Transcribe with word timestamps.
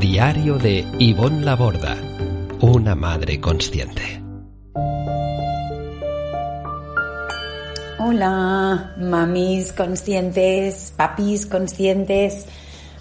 Diario 0.00 0.58
de 0.58 0.84
Ivonne 0.98 1.42
Laborda, 1.42 1.96
una 2.60 2.94
madre 2.94 3.40
consciente. 3.40 4.22
Hola, 7.98 8.94
mamis 8.98 9.72
conscientes, 9.72 10.92
papis 10.94 11.46
conscientes. 11.46 12.44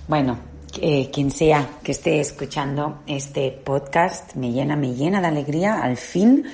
Bueno, 0.07 0.39
quien 0.71 1.31
sea 1.31 1.67
que 1.83 1.91
esté 1.91 2.21
escuchando 2.21 3.01
este 3.07 3.51
podcast, 3.51 4.33
me 4.35 4.53
llena, 4.53 4.77
me 4.77 4.93
llena 4.93 5.19
de 5.19 5.27
alegría 5.27 5.81
al 5.83 5.97
fin 5.97 6.45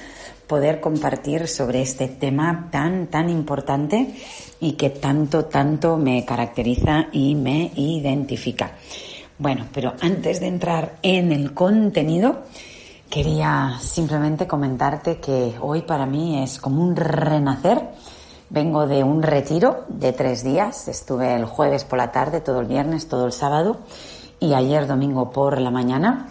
poder 0.48 0.82
compartir 0.82 1.48
sobre 1.48 1.84
este 1.84 2.08
tema 2.08 2.68
tan, 2.72 3.08
tan 3.08 3.30
importante 3.30 4.16
y 4.60 4.72
que 4.72 4.90
tanto, 4.90 5.46
tanto 5.46 5.98
me 5.98 6.26
caracteriza 6.26 7.10
y 7.12 7.36
me 7.36 7.72
identifica. 7.76 8.72
Bueno, 9.42 9.66
pero 9.74 9.94
antes 10.02 10.40
de 10.40 10.46
entrar 10.46 10.98
en 11.02 11.32
el 11.32 11.56
contenido, 11.56 12.42
quería 13.10 13.76
simplemente 13.82 14.46
comentarte 14.46 15.20
que 15.20 15.56
hoy 15.60 15.82
para 15.82 16.06
mí 16.06 16.44
es 16.44 16.60
como 16.60 16.84
un 16.84 16.96
renacer. 16.96 17.90
Vengo 18.52 18.86
de 18.86 19.04
un 19.04 19.24
retiro 19.24 19.86
de 19.88 20.14
tres 20.14 20.44
días. 20.44 20.88
Estuve 20.88 21.34
el 21.34 21.46
jueves 21.46 21.86
por 21.86 21.98
la 21.98 22.12
tarde, 22.12 22.42
todo 22.42 22.60
el 22.60 22.68
viernes, 22.68 23.08
todo 23.08 23.26
el 23.26 23.32
sábado 23.32 23.80
y 24.40 24.54
ayer 24.54 24.86
domingo 24.86 25.32
por 25.32 25.60
la 25.60 25.72
mañana 25.72 26.28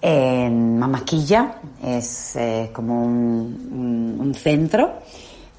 en 0.00 0.78
Mamaquilla. 0.78 1.56
Es 1.84 2.34
eh, 2.36 2.70
como 2.72 3.04
un, 3.04 4.34
centro 4.34 5.00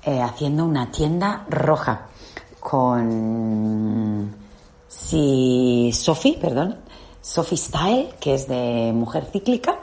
eh, 0.02 0.20
haciendo 0.24 0.66
una 0.66 0.90
tienda 0.90 1.46
roja 1.52 2.08
con 2.60 4.39
si 4.90 5.92
Sophie, 5.94 6.38
perdón, 6.42 6.76
Sophie 7.22 7.58
Style, 7.58 8.10
que 8.20 8.34
es 8.34 8.48
de 8.48 8.92
mujer 8.94 9.28
cíclica, 9.32 9.80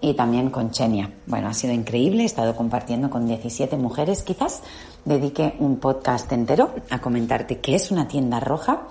y 0.00 0.14
también 0.14 0.50
con 0.50 0.70
Chenia. 0.70 1.12
Bueno, 1.26 1.48
ha 1.48 1.54
sido 1.54 1.72
increíble, 1.72 2.22
he 2.22 2.26
estado 2.26 2.54
compartiendo 2.54 3.08
con 3.08 3.26
17 3.26 3.76
mujeres, 3.76 4.22
quizás 4.22 4.62
dedique 5.04 5.54
un 5.60 5.78
podcast 5.78 6.30
entero 6.32 6.70
a 6.90 7.00
comentarte 7.00 7.60
qué 7.60 7.76
es 7.76 7.90
una 7.90 8.06
tienda 8.08 8.40
roja, 8.40 8.82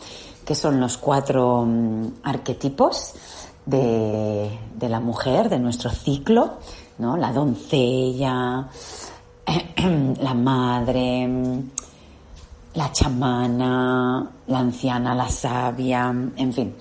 qué 0.46 0.56
son 0.56 0.80
los 0.80 0.98
cuatro 0.98 1.66
mm, 1.66 2.08
arquetipos 2.24 3.14
de, 3.66 4.50
de, 4.76 4.90
la 4.90 5.00
mujer, 5.00 5.50
de 5.50 5.60
nuestro 5.60 5.90
ciclo, 5.90 6.60
¿no? 6.98 7.18
La 7.18 7.34
doncella, 7.34 8.68
la 10.22 10.34
madre, 10.34 11.30
la 12.78 12.92
chamana, 12.92 14.30
la 14.46 14.60
anciana, 14.60 15.16
la 15.16 15.28
sabia, 15.30 16.14
en 16.36 16.54
fin. 16.54 16.76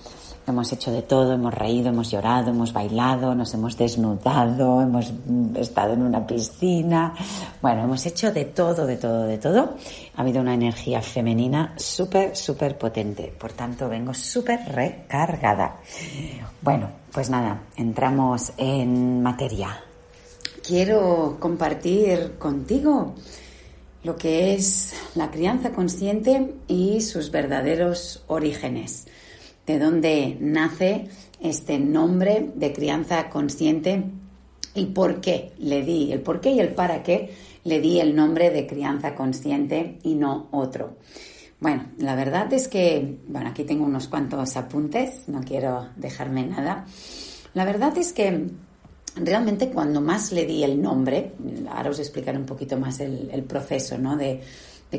Hemos 0.46 0.70
hecho 0.70 0.92
de 0.92 1.02
todo, 1.02 1.32
hemos 1.32 1.52
reído, 1.52 1.88
hemos 1.88 2.10
llorado, 2.10 2.50
hemos 2.50 2.72
bailado, 2.72 3.34
nos 3.34 3.52
hemos 3.54 3.76
desnudado, 3.78 4.82
hemos 4.82 5.10
estado 5.56 5.94
en 5.94 6.02
una 6.02 6.24
piscina. 6.24 7.14
Bueno, 7.62 7.84
hemos 7.84 8.04
hecho 8.04 8.30
de 8.30 8.44
todo, 8.44 8.86
de 8.86 8.96
todo, 8.96 9.24
de 9.24 9.38
todo. 9.38 9.74
Ha 10.14 10.20
habido 10.20 10.42
una 10.42 10.52
energía 10.54 11.00
femenina 11.00 11.72
súper, 11.76 12.36
súper 12.36 12.76
potente. 12.76 13.34
Por 13.36 13.54
tanto, 13.54 13.88
vengo 13.88 14.12
súper 14.12 14.60
recargada. 14.68 15.80
Bueno, 16.60 16.90
pues 17.10 17.30
nada, 17.30 17.62
entramos 17.74 18.52
en 18.58 19.22
materia. 19.22 19.82
Quiero 20.62 21.38
compartir 21.40 22.36
contigo 22.38 23.14
lo 24.06 24.16
que 24.16 24.54
es 24.54 24.94
la 25.16 25.32
crianza 25.32 25.72
consciente 25.72 26.54
y 26.68 27.00
sus 27.00 27.32
verdaderos 27.32 28.22
orígenes, 28.28 29.08
de 29.66 29.80
dónde 29.80 30.36
nace 30.38 31.08
este 31.40 31.80
nombre 31.80 32.52
de 32.54 32.72
crianza 32.72 33.28
consciente 33.28 34.04
y 34.76 34.86
por 34.86 35.20
qué 35.20 35.54
le 35.58 35.82
di, 35.82 36.12
el 36.12 36.20
por 36.20 36.40
qué 36.40 36.52
y 36.52 36.60
el 36.60 36.68
para 36.68 37.02
qué 37.02 37.34
le 37.64 37.80
di 37.80 37.98
el 37.98 38.14
nombre 38.14 38.50
de 38.50 38.68
crianza 38.68 39.16
consciente 39.16 39.98
y 40.04 40.14
no 40.14 40.46
otro. 40.52 40.98
Bueno, 41.58 41.86
la 41.98 42.14
verdad 42.14 42.52
es 42.52 42.68
que, 42.68 43.18
bueno, 43.26 43.48
aquí 43.48 43.64
tengo 43.64 43.84
unos 43.84 44.06
cuantos 44.06 44.56
apuntes, 44.56 45.28
no 45.28 45.40
quiero 45.40 45.88
dejarme 45.96 46.46
nada. 46.46 46.86
La 47.54 47.64
verdad 47.64 47.98
es 47.98 48.12
que 48.12 48.50
realmente 49.16 49.70
cuando 49.70 50.00
más 50.00 50.32
le 50.32 50.44
di 50.44 50.62
el 50.62 50.80
nombre, 50.80 51.32
ahora 51.70 51.90
os 51.90 51.98
explicaré 51.98 52.38
un 52.38 52.46
poquito 52.46 52.78
más 52.78 53.00
el, 53.00 53.44
proceso 53.48 53.96
¿no? 53.98 54.16
de, 54.16 54.40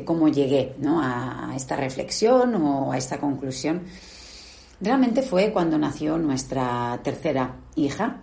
cómo 0.04 0.28
llegué 0.28 0.74
¿no? 0.78 1.00
a, 1.00 1.52
esta 1.56 1.76
reflexión 1.76 2.54
o 2.56 2.92
a 2.92 2.96
esta 2.96 3.18
conclusión, 3.18 3.82
realmente 4.80 5.22
fue 5.22 5.52
cuando 5.52 5.78
nació 5.78 6.18
nuestra 6.18 7.00
tercera 7.02 7.56
hija, 7.76 8.22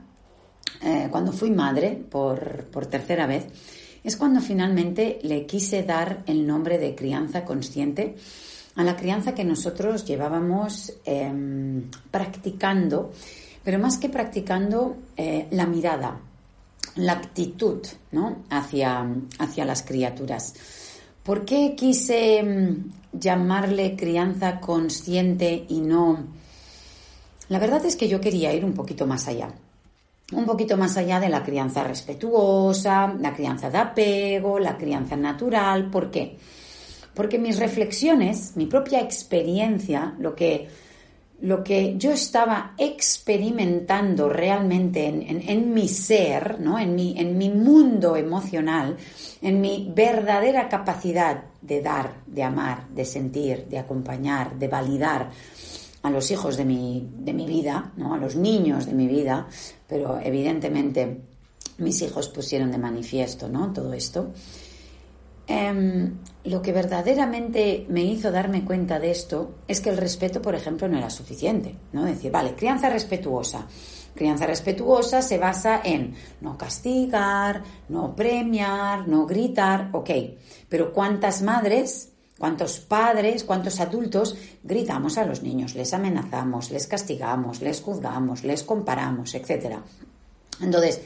eh, 0.82 1.08
cuando 1.10 1.32
fui 1.32 1.52
madre 1.52 1.92
por, 2.10 2.68
tercera 2.90 3.26
vez, 3.26 3.48
es 4.04 4.18
cuando 4.18 4.40
finalmente 4.42 5.20
le 5.24 5.46
quise 5.46 5.84
dar 5.84 6.24
el 6.28 6.46
nombre 6.46 6.78
de 6.78 6.94
crianza 6.94 7.44
consciente 7.44 8.16
a 8.76 8.84
la 8.84 8.96
crianza 8.96 9.34
que 9.34 9.46
nosotros 9.46 10.06
llevábamos 10.06 10.94
em, 11.06 11.90
practicando 12.12 13.14
pero 13.66 13.80
más 13.80 13.98
que 13.98 14.10
practicando 14.10 14.96
eh, 15.18 15.48
la 15.50 15.66
mirada, 15.66 16.20
la 16.98 17.14
actitud 17.14 17.82
¿no? 18.12 18.44
hacia, 18.52 19.06
hacia 19.40 19.66
las 19.66 19.82
criaturas. 19.82 20.54
¿Por 21.24 21.44
qué 21.44 21.74
quise 21.76 22.44
mm, 22.44 23.20
llamarle 23.20 23.96
crianza 23.96 24.62
consciente 24.62 25.66
y 25.68 25.82
no... 25.82 26.28
La 27.50 27.58
verdad 27.58 27.84
es 27.86 27.96
que 27.96 28.08
yo 28.08 28.22
quería 28.22 28.54
ir 28.54 28.64
un 28.64 28.74
poquito 28.74 29.08
más 29.08 29.28
allá. 29.28 29.50
Un 30.32 30.46
poquito 30.46 30.78
más 30.78 30.96
allá 30.98 31.20
de 31.20 31.30
la 31.30 31.44
crianza 31.44 31.84
respetuosa, 31.84 33.16
la 33.20 33.34
crianza 33.34 33.72
de 33.72 33.78
apego, 33.80 34.60
la 34.60 34.78
crianza 34.78 35.16
natural. 35.16 35.90
¿Por 35.90 36.12
qué? 36.12 36.38
Porque 37.16 37.40
mis 37.40 37.58
reflexiones, 37.58 38.54
mi 38.56 38.68
propia 38.68 39.02
experiencia, 39.02 40.14
lo 40.20 40.36
que 40.36 40.68
lo 41.42 41.64
que 41.64 41.96
yo 41.98 42.12
estaba 42.12 42.74
experimentando 42.78 44.30
realmente 44.30 45.06
en, 45.06 45.74
mi 45.74 45.88
ser, 45.88 46.60
¿no? 46.60 46.80
en, 46.80 46.96
mi, 46.96 47.20
en 47.20 47.38
mi 47.38 47.50
mundo 47.50 48.16
emocional, 48.16 48.96
en 49.42 49.60
mi 49.60 49.92
verdadera 49.94 50.70
capacidad 50.70 51.44
de 51.62 51.82
dar, 51.82 52.14
de 52.26 52.44
amar, 52.44 52.88
de 52.90 53.06
sentir, 53.06 53.66
de 53.66 53.80
acompañar, 53.80 54.58
de 54.58 54.68
validar 54.68 55.30
a 56.04 56.10
los 56.10 56.32
hijos 56.32 56.56
de 56.56 56.66
mi, 56.66 57.10
de 57.18 57.34
mi 57.34 57.46
vida, 57.46 57.92
¿no? 57.98 58.14
a 58.14 58.18
los 58.18 58.36
niños 58.36 58.86
de 58.86 58.94
mi 58.94 59.08
vida, 59.08 59.48
pero 59.88 60.20
evidentemente 60.20 61.22
mis 61.80 62.02
hijos 62.02 62.30
pusieron 62.30 62.72
de 62.72 62.78
manifiesto 62.78 63.50
¿no? 63.50 63.74
todo 63.74 63.94
esto. 63.94 64.32
Em, 65.48 66.18
lo 66.46 66.62
que 66.62 66.72
verdaderamente 66.72 67.86
me 67.90 68.04
hizo 68.04 68.32
darme 68.32 68.66
cuenta 68.66 69.00
de 69.00 69.12
esto 69.12 69.56
es 69.68 69.80
que 69.80 69.92
el 69.92 69.98
respeto, 69.98 70.42
por 70.42 70.56
ejemplo, 70.56 70.88
no 70.88 70.98
era 70.98 71.10
suficiente. 71.10 71.76
¿no? 71.94 72.04
Decir, 72.04 72.32
vale, 72.32 72.56
crianza 72.56 72.90
respetuosa. 72.90 73.68
Crianza 74.16 74.48
respetuosa 74.48 75.22
se 75.22 75.38
basa 75.38 75.82
en 75.84 76.16
no 76.42 76.58
castigar, 76.58 77.62
no 77.90 78.16
premiar, 78.16 79.08
no 79.08 79.26
gritar, 79.26 79.90
ok. 79.92 80.10
Pero 80.70 80.94
¿cuántas 80.94 81.42
madres, 81.42 82.14
cuántos 82.40 82.80
padres, 82.80 83.44
cuántos 83.44 83.80
adultos 83.80 84.38
gritamos 84.64 85.18
a 85.18 85.26
los 85.26 85.44
niños, 85.44 85.76
les 85.76 85.94
amenazamos, 85.94 86.72
les 86.72 86.88
castigamos, 86.88 87.62
les 87.62 87.82
juzgamos, 87.82 88.44
les 88.44 88.64
comparamos, 88.64 89.36
etcétera? 89.36 89.84
Entonces, 90.62 91.02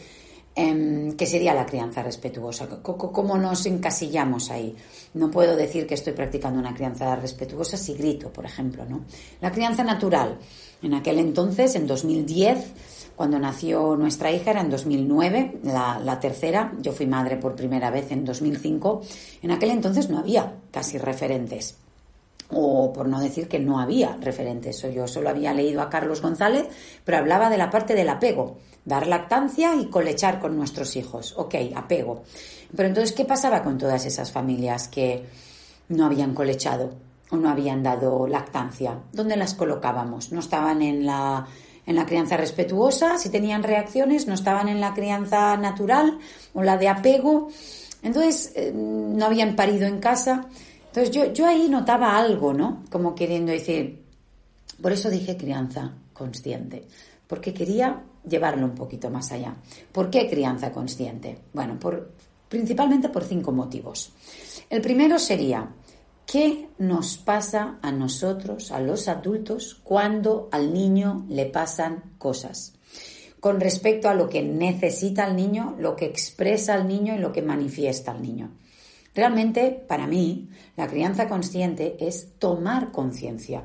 Em, 0.55 1.13
¿Qué 1.13 1.25
sería 1.25 1.53
la 1.53 1.65
crianza 1.65 2.03
respetuosa? 2.03 2.67
¿Cómo 2.81 3.37
nos 3.37 3.65
encasillamos 3.65 4.49
ahí? 4.49 4.75
No 5.13 5.31
puedo 5.31 5.55
decir 5.55 5.87
que 5.87 5.93
estoy 5.93 6.13
practicando 6.13 6.59
una 6.59 6.73
crianza 6.73 7.15
respetuosa 7.15 7.77
si 7.77 7.93
grito, 7.93 8.33
por 8.33 8.45
ejemplo, 8.45 8.83
¿no? 8.85 9.05
La 9.41 9.51
crianza 9.51 9.83
natural. 9.83 10.37
En 10.81 10.93
aquel 10.93 11.19
entonces, 11.19 11.75
en 11.75 11.87
2010, 11.87 12.73
cuando 13.15 13.37
nació 13.37 13.95
nuestra 13.95 14.31
hija, 14.31 14.51
era 14.51 14.61
en 14.61 14.69
2009, 14.69 15.59
la, 15.63 15.99
la, 15.99 16.19
tercera. 16.19 16.73
Yo 16.81 16.93
fui 16.93 17.05
madre 17.05 17.37
por 17.37 17.55
primera 17.55 17.91
vez 17.91 18.11
en 18.11 18.23
2005. 18.25 19.01
En 19.41 19.51
aquel 19.51 19.71
entonces 19.71 20.09
no 20.09 20.19
había 20.19 20.53
casi 20.71 20.97
referentes. 20.97 21.75
o 22.51 22.91
por 22.91 23.07
no 23.07 23.19
decir 23.19 23.47
que 23.47 23.59
no 23.59 23.79
había 23.79 24.17
referentes. 24.21 24.81
Yo 24.93 25.07
solo 25.07 25.29
había 25.29 25.53
leído 25.53 25.81
a 25.81 25.89
Carlos 25.89 26.21
González, 26.21 26.67
pero 27.03 27.19
hablaba 27.19 27.49
de 27.49 27.57
la 27.57 27.69
parte 27.69 27.93
del 27.93 28.09
apego, 28.09 28.57
dar 28.85 29.07
lactancia 29.07 29.75
y 29.75 29.87
colechar 29.87 30.39
con 30.39 30.55
nuestros 30.55 30.95
hijos. 30.95 31.33
Ok, 31.37 31.55
apego. 31.75 32.23
Pero 32.75 32.87
entonces, 32.87 33.15
¿qué 33.15 33.25
pasaba 33.25 33.63
con 33.63 33.77
todas 33.77 34.05
esas 34.05 34.31
familias 34.31 34.87
que 34.87 35.25
no 35.89 36.05
habían 36.05 36.33
colechado 36.33 36.91
o 37.31 37.37
no 37.37 37.49
habían 37.49 37.83
dado 37.83 38.27
lactancia? 38.27 38.99
¿Dónde 39.11 39.35
las 39.35 39.53
colocábamos? 39.53 40.31
¿No 40.31 40.39
estaban 40.39 40.81
en 40.81 41.05
la, 41.05 41.47
en 41.85 41.95
la 41.95 42.05
crianza 42.05 42.37
respetuosa? 42.37 43.17
Si 43.17 43.29
tenían 43.29 43.63
reacciones, 43.63 44.27
¿no 44.27 44.33
estaban 44.33 44.67
en 44.67 44.79
la 44.79 44.93
crianza 44.93 45.57
natural 45.57 46.19
o 46.53 46.63
la 46.63 46.77
de 46.77 46.89
apego? 46.89 47.49
Entonces, 48.01 48.53
eh, 48.55 48.71
no 48.73 49.25
habían 49.25 49.55
parido 49.55 49.87
en 49.87 49.99
casa. 49.99 50.47
Entonces 50.87 51.11
yo, 51.11 51.33
yo 51.33 51.45
ahí 51.47 51.69
notaba 51.69 52.17
algo, 52.17 52.53
¿no? 52.53 52.83
Como 52.89 53.13
queriendo 53.13 53.51
decir, 53.51 54.03
por 54.81 54.91
eso 54.91 55.09
dije 55.09 55.37
crianza 55.37 55.93
consciente, 56.13 56.87
porque 57.27 57.53
quería 57.53 58.03
llevarlo 58.27 58.65
un 58.65 58.75
poquito 58.75 59.09
más 59.09 59.31
allá. 59.31 59.55
¿Por 59.91 60.09
qué 60.09 60.29
crianza 60.29 60.71
consciente? 60.71 61.37
Bueno, 61.53 61.79
por, 61.79 62.11
principalmente 62.47 63.09
por 63.09 63.23
cinco 63.23 63.51
motivos. 63.51 64.11
El 64.69 64.81
primero 64.81 65.19
sería, 65.19 65.69
¿qué 66.25 66.69
nos 66.77 67.17
pasa 67.17 67.79
a 67.81 67.91
nosotros, 67.91 68.71
a 68.71 68.79
los 68.79 69.07
adultos, 69.07 69.79
cuando 69.83 70.49
al 70.51 70.73
niño 70.73 71.25
le 71.29 71.45
pasan 71.45 72.13
cosas? 72.17 72.73
Con 73.39 73.59
respecto 73.59 74.09
a 74.09 74.13
lo 74.13 74.27
que 74.27 74.41
necesita 74.41 75.25
el 75.25 75.35
niño, 75.35 75.75
lo 75.79 75.95
que 75.95 76.05
expresa 76.05 76.75
el 76.75 76.87
niño 76.87 77.15
y 77.15 77.19
lo 77.19 77.31
que 77.31 77.41
manifiesta 77.41 78.11
el 78.11 78.21
niño. 78.21 78.51
Realmente, 79.15 79.71
para 79.87 80.07
mí, 80.07 80.49
la 80.75 80.87
crianza 80.87 81.27
consciente 81.27 81.97
es 81.99 82.33
tomar 82.37 82.91
conciencia. 82.91 83.63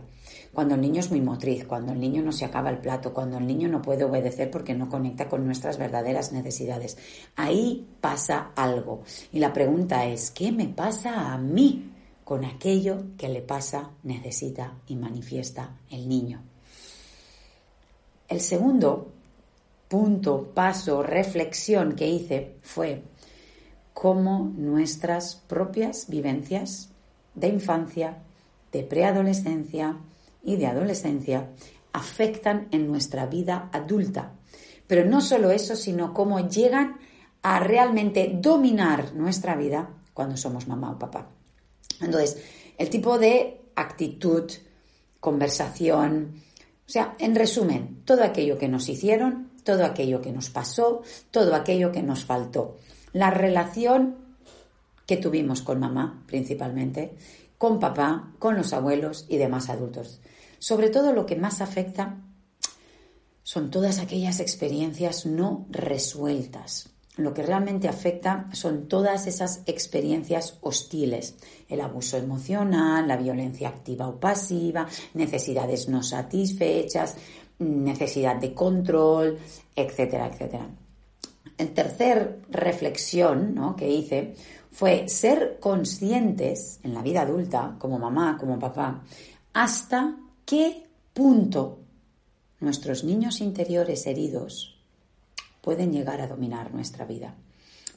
Cuando 0.54 0.76
el 0.76 0.80
niño 0.80 1.00
es 1.00 1.10
muy 1.10 1.20
motriz, 1.20 1.64
cuando 1.64 1.92
el 1.92 1.98
niño 1.98 2.22
no 2.22 2.30
se 2.30 2.44
acaba 2.44 2.70
el 2.70 2.78
plato, 2.78 3.12
cuando 3.12 3.38
el 3.38 3.46
niño 3.46 3.68
no 3.68 3.82
puede 3.82 4.04
obedecer 4.04 4.52
porque 4.52 4.72
no 4.72 4.88
conecta 4.88 5.28
con 5.28 5.44
nuestras 5.44 5.78
verdaderas 5.78 6.32
necesidades. 6.32 6.96
Ahí 7.34 7.88
pasa 8.00 8.52
algo. 8.54 9.02
Y 9.32 9.40
la 9.40 9.52
pregunta 9.52 10.06
es, 10.06 10.30
¿qué 10.30 10.52
me 10.52 10.68
pasa 10.68 11.32
a 11.32 11.38
mí 11.38 11.90
con 12.24 12.44
aquello 12.44 13.02
que 13.18 13.28
le 13.28 13.42
pasa, 13.42 13.90
necesita 14.04 14.74
y 14.86 14.94
manifiesta 14.94 15.76
el 15.90 16.08
niño? 16.08 16.40
El 18.28 18.40
segundo 18.40 19.10
punto, 19.88 20.52
paso, 20.54 21.02
reflexión 21.02 21.96
que 21.96 22.06
hice 22.06 22.54
fue 22.62 23.02
cómo 23.92 24.52
nuestras 24.56 25.34
propias 25.34 26.08
vivencias 26.08 26.90
de 27.34 27.48
infancia, 27.48 28.18
de 28.70 28.84
preadolescencia 28.84 29.96
y 30.44 30.56
de 30.56 30.66
adolescencia 30.66 31.50
afectan 31.92 32.68
en 32.70 32.86
nuestra 32.86 33.26
vida 33.26 33.68
adulta. 33.72 34.32
Pero 34.86 35.08
no 35.08 35.20
solo 35.20 35.50
eso, 35.50 35.76
sino 35.76 36.12
cómo 36.12 36.48
llegan 36.48 36.98
a 37.42 37.60
realmente 37.60 38.32
dominar 38.34 39.14
nuestra 39.14 39.56
vida 39.56 39.90
cuando 40.12 40.36
somos 40.36 40.68
mamá 40.68 40.92
o 40.92 40.98
papá. 40.98 41.30
Entonces, 42.00 42.42
el 42.76 42.90
tipo 42.90 43.18
de 43.18 43.60
actitud, 43.76 44.50
conversación, 45.20 46.42
o 46.86 46.90
sea, 46.90 47.14
en 47.18 47.34
resumen, 47.34 48.02
todo 48.04 48.24
aquello 48.24 48.58
que 48.58 48.68
nos 48.68 48.88
hicieron, 48.88 49.50
todo 49.62 49.84
aquello 49.84 50.20
que 50.20 50.32
nos 50.32 50.50
pasó, 50.50 51.02
todo 51.30 51.54
aquello 51.54 51.92
que 51.92 52.02
nos 52.02 52.24
faltó 52.24 52.76
la 53.14 53.30
relación 53.30 54.16
que 55.06 55.16
tuvimos 55.16 55.62
con 55.62 55.80
mamá 55.80 56.22
principalmente, 56.26 57.14
con 57.56 57.80
papá, 57.80 58.32
con 58.38 58.56
los 58.56 58.74
abuelos 58.74 59.24
y 59.28 59.38
demás 59.38 59.70
adultos. 59.70 60.20
Sobre 60.64 60.88
todo 60.88 61.12
lo 61.12 61.26
que 61.26 61.36
más 61.36 61.60
afecta 61.60 62.22
son 63.42 63.70
todas 63.70 63.98
aquellas 63.98 64.40
experiencias 64.40 65.26
no 65.26 65.66
resueltas. 65.68 66.88
Lo 67.18 67.34
que 67.34 67.42
realmente 67.42 67.86
afecta 67.86 68.48
son 68.54 68.88
todas 68.88 69.26
esas 69.26 69.60
experiencias 69.66 70.56
hostiles, 70.62 71.34
el 71.68 71.82
abuso 71.82 72.16
emocional, 72.16 73.06
la 73.06 73.18
violencia 73.18 73.68
activa 73.68 74.08
o 74.08 74.18
pasiva, 74.18 74.88
necesidades 75.12 75.90
no 75.90 76.02
satisfechas, 76.02 77.14
necesidad 77.58 78.36
de 78.36 78.54
control, 78.54 79.36
etcétera, 79.76 80.28
etcétera. 80.28 80.66
El 81.58 81.74
tercer 81.74 82.40
reflexión 82.48 83.74
que 83.76 83.90
hice 83.90 84.34
fue 84.70 85.10
ser 85.10 85.58
conscientes 85.60 86.80
en 86.82 86.94
la 86.94 87.02
vida 87.02 87.20
adulta, 87.20 87.76
como 87.78 87.98
mamá, 87.98 88.38
como 88.40 88.58
papá, 88.58 89.02
hasta 89.52 90.23
qué 90.44 90.84
punto 91.12 91.80
nuestros 92.60 93.04
niños 93.04 93.40
interiores 93.40 94.06
heridos 94.06 94.74
pueden 95.60 95.92
llegar 95.92 96.20
a 96.20 96.26
dominar 96.26 96.74
nuestra 96.74 97.04
vida. 97.04 97.34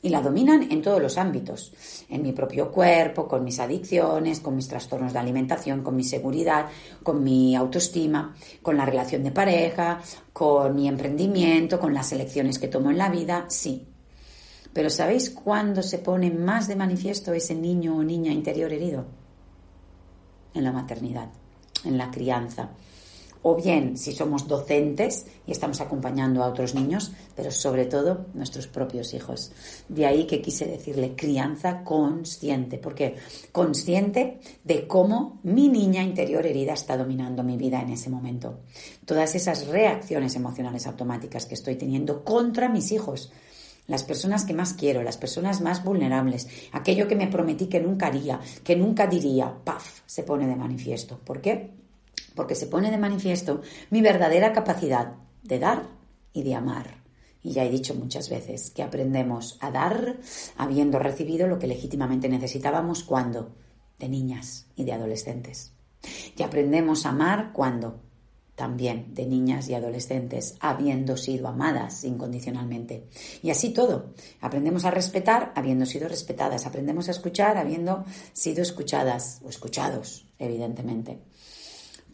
Y 0.02 0.10
la 0.10 0.22
dominan 0.22 0.72
en 0.72 0.84
todos 0.84 1.02
los 1.02 1.18
ámbitos, 1.18 1.74
en 2.08 2.22
mi 2.22 2.32
propio 2.32 2.72
cuerpo, 2.72 3.28
con 3.28 3.44
mis 3.44 3.60
adicciones, 3.60 4.40
con 4.40 4.56
mis 4.56 4.68
trastornos 4.68 5.12
de 5.12 5.20
alimentación, 5.20 5.82
con 5.82 5.96
mi 5.96 6.04
seguridad, 6.04 6.68
con 7.02 7.24
mi 7.24 7.56
autoestima, 7.56 8.36
con 8.62 8.78
la 8.78 8.86
relación 8.86 9.24
de 9.24 9.32
pareja, 9.32 10.00
con 10.32 10.76
mi 10.76 10.88
emprendimiento, 10.88 11.80
con 11.80 11.96
las 11.96 12.12
elecciones 12.12 12.60
que 12.60 12.68
tomo 12.68 12.92
en 12.92 13.00
la 13.00 13.10
vida, 13.10 13.46
sí. 13.50 13.88
Pero 14.72 14.92
¿sabéis 14.92 15.32
cuándo 15.32 15.82
se 15.82 15.98
pone 15.98 16.30
más 16.30 16.68
de 16.68 16.76
manifiesto 16.76 17.34
ese 17.34 17.56
niño 17.56 17.98
o 17.98 18.04
niña 18.04 18.32
interior 18.32 18.72
herido? 18.72 19.06
En 20.54 20.64
la 20.64 20.72
maternidad, 20.72 21.30
en 21.88 21.98
la 21.98 22.12
crianza 22.12 22.72
o 23.42 23.56
bien 23.56 23.98
si 23.98 24.12
somos 24.12 24.48
docentes 24.48 25.26
y 25.46 25.52
estamos 25.52 25.80
acompañando 25.80 26.44
a 26.44 26.48
otros 26.48 26.76
niños, 26.76 27.14
pero 27.36 27.50
sobre 27.50 27.86
todo 27.86 28.26
nuestros 28.34 28.68
propios 28.68 29.14
hijos. 29.14 29.52
De 29.88 30.06
ahí 30.06 30.26
que 30.26 30.42
quise 30.42 30.66
decirle 30.66 31.16
crianza 31.16 31.84
consciente, 31.84 32.78
porque 32.78 33.16
consciente 33.54 34.40
de 34.66 34.86
cómo 34.86 35.40
mi 35.44 35.70
niña 35.70 36.04
interior 36.04 36.46
herida 36.46 36.74
está 36.74 36.98
dominando 36.98 37.44
mi 37.44 37.56
vida 37.56 37.82
en 37.82 37.92
ese 37.92 38.10
momento. 38.10 38.60
Todas 39.06 39.34
esas 39.36 39.68
reacciones 39.68 40.36
emocionales 40.36 40.86
automáticas 40.86 41.46
que 41.46 41.56
estoy 41.56 41.76
teniendo 41.76 42.26
contra 42.26 42.68
mis 42.68 42.92
hijos, 42.92 43.32
las 43.88 44.04
personas 44.04 44.44
que 44.44 44.54
más 44.54 44.74
quiero, 44.74 45.02
las 45.02 45.16
personas 45.16 45.62
más 45.62 45.86
vulnerables, 45.86 46.50
aquello 46.74 47.08
que 47.08 47.16
me 47.16 47.28
prometí 47.28 47.68
que 47.68 47.80
nunca 47.80 48.08
haría, 48.08 48.42
que 48.66 48.76
nunca 48.76 49.08
diría, 49.08 49.56
¡paf! 49.64 50.02
se 50.06 50.24
pone 50.24 50.46
de 50.46 50.58
manifiesto. 50.58 51.18
¿Por 51.24 51.40
qué? 51.40 51.77
Porque 52.38 52.56
se 52.56 52.68
pone 52.68 52.92
de 52.92 52.98
manifiesto 52.98 53.62
mi 53.90 54.02
verdadera 54.02 54.54
capacidad 54.54 55.16
de 55.44 55.60
dar 55.60 55.88
y 56.32 56.44
de 56.44 56.56
amar. 56.56 57.04
Y 57.44 57.52
ya 57.52 57.66
he 57.66 57.70
dicho 57.70 57.96
muchas 57.96 58.30
veces 58.30 58.70
que 58.70 58.84
aprendemos 58.84 59.58
a 59.60 59.72
dar 59.72 60.18
habiendo 60.56 61.00
recibido 61.00 61.48
lo 61.48 61.60
que 61.60 61.68
legítimamente 61.68 62.30
necesitábamos 62.30 63.04
cuando, 63.04 63.56
de 64.00 64.08
niñas 64.08 64.68
y 64.76 64.84
de 64.84 64.94
adolescentes. 64.94 65.74
Y 66.38 66.44
aprendemos 66.44 67.06
a 67.06 67.10
amar 67.10 67.52
cuando, 67.54 68.02
también 68.56 69.14
de 69.14 69.26
niñas 69.26 69.70
y 69.70 69.76
adolescentes, 69.76 70.56
habiendo 70.60 71.18
sido 71.18 71.48
amadas 71.48 72.04
incondicionalmente. 72.04 73.08
Y 73.42 73.50
así 73.50 73.70
todo. 73.70 74.14
Aprendemos 74.42 74.86
a 74.86 74.92
respetar 74.92 75.54
habiendo 75.56 75.86
sido 75.86 76.08
respetadas. 76.08 76.66
Aprendemos 76.66 77.08
a 77.08 77.12
escuchar 77.12 77.58
habiendo 77.58 78.06
sido 78.34 78.62
escuchadas 78.62 79.42
o 79.44 79.50
escuchados, 79.50 80.28
evidentemente. 80.38 81.20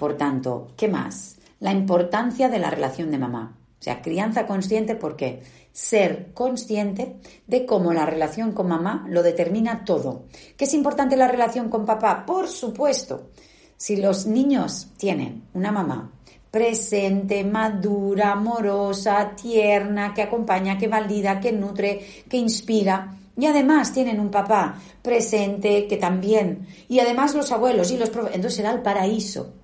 Por 0.03 0.17
tanto, 0.17 0.67
¿qué 0.75 0.89
más? 0.89 1.37
La 1.61 1.71
importancia 1.71 2.49
de 2.49 2.59
la 2.59 2.69
relación 2.69 3.09
de 3.09 3.17
mamá. 3.17 3.57
O 3.79 3.81
sea, 3.81 4.01
crianza 4.01 4.45
consciente 4.45 4.95
porque 4.95 5.41
ser 5.71 6.33
consciente 6.33 7.15
de 7.47 7.65
cómo 7.65 7.93
la 7.93 8.05
relación 8.05 8.51
con 8.51 8.67
mamá 8.67 9.05
lo 9.07 9.23
determina 9.23 9.85
todo. 9.85 10.25
¿Qué 10.57 10.65
es 10.65 10.73
importante 10.73 11.15
la 11.15 11.29
relación 11.29 11.69
con 11.69 11.85
papá? 11.85 12.25
Por 12.25 12.49
supuesto. 12.49 13.29
Si 13.77 13.95
los 13.95 14.25
niños 14.25 14.89
tienen 14.97 15.43
una 15.53 15.71
mamá 15.71 16.11
presente, 16.51 17.45
madura, 17.45 18.33
amorosa, 18.33 19.31
tierna, 19.41 20.13
que 20.13 20.23
acompaña, 20.23 20.77
que 20.77 20.89
valida, 20.89 21.39
que 21.39 21.53
nutre, 21.53 22.05
que 22.27 22.35
inspira, 22.35 23.19
y 23.37 23.45
además 23.45 23.93
tienen 23.93 24.19
un 24.19 24.31
papá 24.31 24.81
presente 25.01 25.87
que 25.87 25.95
también, 25.95 26.67
y 26.89 26.99
además 26.99 27.35
los 27.35 27.53
abuelos 27.53 27.89
y 27.91 27.97
los 27.97 28.09
entonces 28.09 28.55
será 28.55 28.73
el 28.73 28.81
paraíso. 28.81 29.62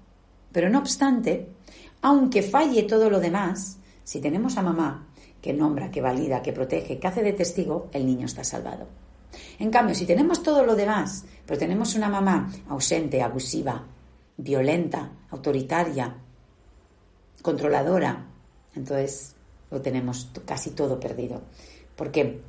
Pero 0.52 0.70
no 0.70 0.80
obstante, 0.80 1.50
aunque 2.02 2.42
falle 2.42 2.84
todo 2.84 3.10
lo 3.10 3.20
demás, 3.20 3.78
si 4.04 4.20
tenemos 4.20 4.58
a 4.58 4.64
mamá 4.64 5.08
que 5.42 5.54
nombra, 5.54 5.92
que 5.92 6.02
valida, 6.02 6.42
que 6.42 6.54
protege, 6.54 7.00
que 7.00 7.08
hace 7.08 7.24
de 7.24 7.34
testigo, 7.34 7.90
el 7.94 8.06
niño 8.06 8.26
está 8.26 8.44
salvado. 8.44 8.88
En 9.60 9.70
cambio, 9.70 9.96
si 9.96 10.06
tenemos 10.06 10.42
todo 10.44 10.66
lo 10.66 10.76
demás, 10.76 11.26
pero 11.46 11.60
tenemos 11.60 11.96
una 11.96 12.10
mamá 12.10 12.52
ausente, 12.68 13.22
abusiva, 13.22 13.86
violenta, 14.38 15.12
autoritaria, 15.30 16.16
controladora, 17.42 18.26
entonces 18.76 19.36
lo 19.72 19.82
tenemos 19.82 20.32
casi 20.46 20.72
todo 20.72 21.00
perdido. 21.00 21.42
¿Por 21.96 22.12
qué? 22.12 22.42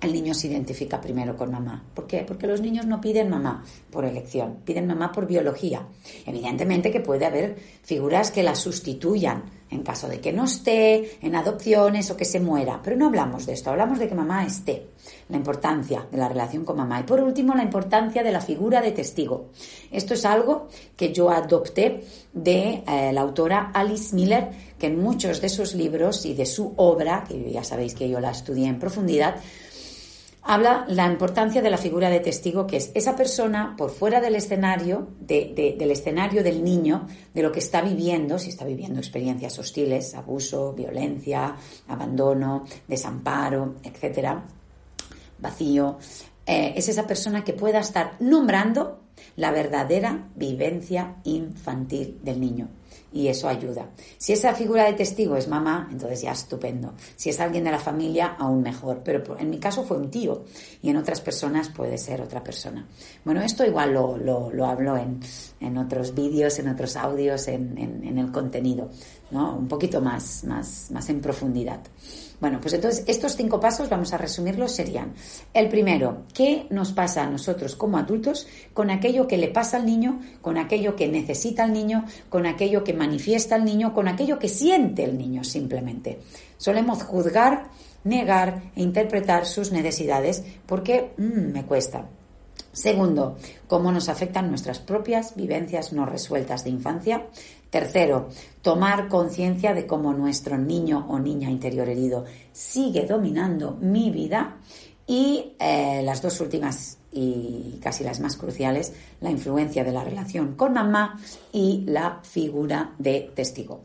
El 0.00 0.12
niño 0.12 0.34
se 0.34 0.46
identifica 0.46 1.00
primero 1.00 1.36
con 1.36 1.50
mamá. 1.50 1.84
¿Por 1.94 2.06
qué? 2.06 2.24
Porque 2.26 2.46
los 2.46 2.60
niños 2.60 2.86
no 2.86 3.00
piden 3.00 3.30
mamá 3.30 3.64
por 3.90 4.04
elección, 4.04 4.58
piden 4.64 4.86
mamá 4.86 5.10
por 5.12 5.26
biología. 5.26 5.86
Evidentemente 6.24 6.90
que 6.90 7.00
puede 7.00 7.26
haber 7.26 7.56
figuras 7.82 8.30
que 8.30 8.42
la 8.42 8.54
sustituyan 8.54 9.58
en 9.70 9.82
caso 9.82 10.08
de 10.08 10.20
que 10.20 10.32
no 10.32 10.44
esté, 10.44 11.18
en 11.20 11.36
adopciones 11.36 12.10
o 12.10 12.16
que 12.16 12.24
se 12.24 12.40
muera, 12.40 12.80
pero 12.82 12.96
no 12.96 13.06
hablamos 13.06 13.44
de 13.46 13.52
esto, 13.52 13.70
hablamos 13.70 13.98
de 13.98 14.08
que 14.08 14.14
mamá 14.14 14.46
esté, 14.46 14.88
la 15.28 15.36
importancia 15.36 16.06
de 16.10 16.16
la 16.16 16.28
relación 16.28 16.64
con 16.64 16.76
mamá. 16.76 17.00
Y 17.00 17.02
por 17.02 17.20
último, 17.20 17.54
la 17.54 17.62
importancia 17.62 18.22
de 18.22 18.32
la 18.32 18.40
figura 18.40 18.80
de 18.80 18.92
testigo. 18.92 19.50
Esto 19.90 20.14
es 20.14 20.24
algo 20.24 20.68
que 20.96 21.12
yo 21.12 21.30
adopté 21.30 22.02
de 22.32 22.82
eh, 22.86 23.10
la 23.12 23.20
autora 23.20 23.70
Alice 23.74 24.14
Miller, 24.14 24.48
que 24.78 24.86
en 24.86 25.02
muchos 25.02 25.40
de 25.40 25.48
sus 25.48 25.74
libros 25.74 26.24
y 26.24 26.34
de 26.34 26.46
su 26.46 26.72
obra, 26.76 27.24
que 27.28 27.50
ya 27.50 27.64
sabéis 27.64 27.94
que 27.94 28.08
yo 28.08 28.20
la 28.20 28.30
estudié 28.30 28.68
en 28.68 28.78
profundidad, 28.78 29.36
habla 30.48 30.86
la 30.88 31.06
importancia 31.06 31.60
de 31.60 31.68
la 31.68 31.76
figura 31.76 32.08
de 32.08 32.20
testigo, 32.20 32.66
que 32.66 32.78
es 32.78 32.90
esa 32.94 33.14
persona 33.14 33.74
por 33.76 33.90
fuera 33.90 34.18
del 34.18 34.34
escenario, 34.34 35.08
del 35.20 35.90
escenario 35.90 36.42
del 36.42 36.64
niño, 36.64 37.06
de 37.34 37.42
lo 37.42 37.52
que 37.52 37.58
está 37.58 37.82
viviendo, 37.82 38.38
si 38.38 38.48
está 38.48 38.64
viviendo 38.64 38.98
experiencias 38.98 39.58
hostiles, 39.58 40.14
abuso, 40.14 40.72
violencia, 40.72 41.54
abandono, 41.86 42.64
desamparo, 42.86 43.74
etcétera, 43.82 44.42
vacío, 45.38 45.98
eh, 46.46 46.72
es 46.74 46.88
esa 46.88 47.06
persona 47.06 47.44
que 47.44 47.52
pueda 47.52 47.80
estar 47.80 48.16
nombrando 48.18 49.02
la 49.36 49.50
verdadera 49.50 50.28
vivencia 50.34 51.16
infantil 51.24 52.20
del 52.22 52.40
niño 52.40 52.68
y 53.12 53.28
eso 53.28 53.48
ayuda. 53.48 53.90
Si 54.18 54.32
esa 54.32 54.54
figura 54.54 54.84
de 54.84 54.92
testigo 54.92 55.36
es 55.36 55.48
mamá, 55.48 55.88
entonces 55.90 56.22
ya 56.22 56.32
estupendo. 56.32 56.94
Si 57.16 57.30
es 57.30 57.40
alguien 57.40 57.64
de 57.64 57.70
la 57.70 57.78
familia, 57.78 58.36
aún 58.38 58.62
mejor. 58.62 59.00
Pero 59.02 59.38
en 59.38 59.50
mi 59.50 59.58
caso 59.58 59.84
fue 59.84 59.96
un 59.96 60.10
tío 60.10 60.44
y 60.82 60.90
en 60.90 60.96
otras 60.96 61.20
personas 61.20 61.68
puede 61.70 61.96
ser 61.96 62.20
otra 62.20 62.42
persona. 62.42 62.86
Bueno, 63.24 63.40
esto 63.40 63.64
igual 63.64 63.94
lo, 63.94 64.16
lo, 64.18 64.66
hablo 64.66 64.96
en, 64.96 65.20
en, 65.60 65.78
otros 65.78 66.14
vídeos, 66.14 66.58
en 66.58 66.68
otros 66.68 66.96
audios, 66.96 67.48
en, 67.48 67.78
en, 67.78 68.18
el 68.18 68.30
contenido, 68.30 68.90
¿no? 69.30 69.56
Un 69.56 69.68
poquito 69.68 70.00
más, 70.00 70.44
más, 70.44 70.90
más 70.90 71.08
en 71.08 71.20
profundidad. 71.20 71.80
Bueno, 72.40 72.60
pues 72.60 72.74
entonces 72.74 73.04
estos 73.08 73.34
cinco 73.34 73.58
pasos, 73.58 73.88
vamos 73.88 74.12
a 74.12 74.18
resumirlos, 74.18 74.72
serían 74.72 75.14
el 75.52 75.68
primero, 75.68 76.24
¿qué 76.32 76.66
nos 76.70 76.92
pasa 76.92 77.24
a 77.24 77.30
nosotros 77.30 77.74
como 77.74 77.98
adultos 77.98 78.46
con 78.72 78.90
aquello 78.90 79.26
que 79.26 79.36
le 79.36 79.48
pasa 79.48 79.78
al 79.78 79.86
niño, 79.86 80.20
con 80.40 80.56
aquello 80.56 80.94
que 80.94 81.08
necesita 81.08 81.64
el 81.64 81.72
niño, 81.72 82.04
con 82.28 82.46
aquello 82.46 82.84
que 82.84 82.94
manifiesta 82.94 83.56
el 83.56 83.64
niño, 83.64 83.92
con 83.92 84.06
aquello 84.06 84.38
que 84.38 84.48
siente 84.48 85.02
el 85.02 85.18
niño 85.18 85.42
simplemente? 85.42 86.20
Solemos 86.58 87.02
juzgar, 87.02 87.70
negar 88.04 88.70
e 88.76 88.82
interpretar 88.82 89.44
sus 89.44 89.72
necesidades 89.72 90.44
porque 90.66 91.12
mm, 91.16 91.52
me 91.52 91.64
cuesta. 91.64 92.06
Segundo, 92.72 93.36
cómo 93.66 93.90
nos 93.90 94.08
afectan 94.08 94.50
nuestras 94.50 94.78
propias 94.78 95.34
vivencias 95.34 95.92
no 95.92 96.06
resueltas 96.06 96.62
de 96.62 96.70
infancia. 96.70 97.26
Tercero, 97.70 98.28
tomar 98.62 99.08
conciencia 99.08 99.74
de 99.74 99.86
cómo 99.86 100.14
nuestro 100.14 100.56
niño 100.56 101.06
o 101.08 101.18
niña 101.18 101.50
interior 101.50 101.88
herido 101.88 102.24
sigue 102.52 103.04
dominando 103.06 103.76
mi 103.80 104.10
vida. 104.10 104.56
Y 105.06 105.54
eh, 105.58 106.02
las 106.04 106.20
dos 106.20 106.40
últimas 106.40 106.98
y 107.12 107.78
casi 107.82 108.04
las 108.04 108.20
más 108.20 108.36
cruciales, 108.36 108.92
la 109.20 109.30
influencia 109.30 109.84
de 109.84 109.92
la 109.92 110.04
relación 110.04 110.54
con 110.54 110.74
mamá 110.74 111.18
y 111.52 111.84
la 111.86 112.20
figura 112.22 112.94
de 112.98 113.30
testigo. 113.34 113.84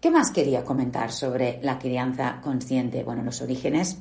¿Qué 0.00 0.10
más 0.10 0.30
quería 0.30 0.64
comentar 0.64 1.12
sobre 1.12 1.60
la 1.62 1.78
crianza 1.78 2.40
consciente? 2.42 3.04
Bueno, 3.04 3.22
los 3.22 3.40
orígenes 3.42 3.98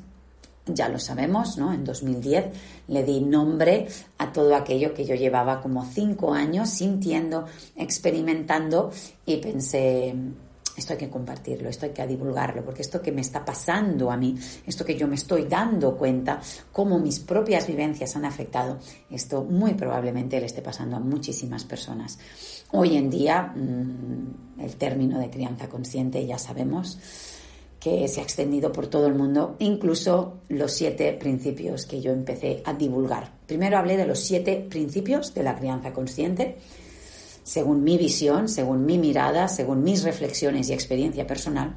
ya 0.65 0.89
lo 0.89 0.99
sabemos, 0.99 1.57
¿no? 1.57 1.73
En 1.73 1.83
2010 1.83 2.45
le 2.87 3.03
di 3.03 3.21
nombre 3.21 3.87
a 4.17 4.31
todo 4.31 4.55
aquello 4.55 4.93
que 4.93 5.05
yo 5.05 5.15
llevaba 5.15 5.61
como 5.61 5.85
cinco 5.85 6.33
años 6.33 6.69
sintiendo, 6.69 7.45
experimentando 7.75 8.91
y 9.25 9.37
pensé, 9.37 10.15
esto 10.75 10.93
hay 10.93 10.99
que 10.99 11.09
compartirlo, 11.09 11.69
esto 11.69 11.85
hay 11.85 11.91
que 11.91 12.07
divulgarlo, 12.07 12.63
porque 12.63 12.81
esto 12.81 13.01
que 13.01 13.11
me 13.11 13.21
está 13.21 13.43
pasando 13.43 14.09
a 14.09 14.17
mí, 14.17 14.35
esto 14.65 14.85
que 14.85 14.95
yo 14.95 15.07
me 15.07 15.15
estoy 15.15 15.45
dando 15.45 15.95
cuenta, 15.95 16.41
cómo 16.71 16.97
mis 16.97 17.19
propias 17.19 17.67
vivencias 17.67 18.15
han 18.15 18.25
afectado, 18.25 18.79
esto 19.09 19.43
muy 19.43 19.73
probablemente 19.73 20.39
le 20.39 20.47
esté 20.47 20.61
pasando 20.61 20.95
a 20.95 20.99
muchísimas 20.99 21.63
personas. 21.63 22.17
Hoy 22.71 22.95
en 22.97 23.09
día, 23.09 23.53
mm, 23.55 24.61
el 24.61 24.75
término 24.77 25.19
de 25.19 25.29
crianza 25.29 25.69
consciente 25.69 26.25
ya 26.25 26.39
sabemos, 26.39 26.97
que 27.83 28.07
se 28.07 28.21
ha 28.21 28.23
extendido 28.23 28.71
por 28.71 28.87
todo 28.87 29.07
el 29.07 29.13
mundo, 29.13 29.57
incluso 29.59 30.35
los 30.47 30.71
siete 30.71 31.11
principios 31.11 31.85
que 31.85 31.99
yo 31.99 32.13
empecé 32.13 32.61
a 32.63 32.73
divulgar. 32.73 33.33
Primero 33.45 33.77
hablé 33.77 33.97
de 33.97 34.07
los 34.07 34.19
siete 34.19 34.65
principios 34.69 35.33
de 35.33 35.43
la 35.43 35.57
crianza 35.57 35.91
consciente, 35.91 36.55
según 37.43 37.83
mi 37.83 37.97
visión, 37.97 38.47
según 38.47 38.85
mi 38.85 38.97
mirada, 38.97 39.49
según 39.49 39.83
mis 39.83 40.03
reflexiones 40.03 40.69
y 40.69 40.73
experiencia 40.73 41.27
personal. 41.27 41.75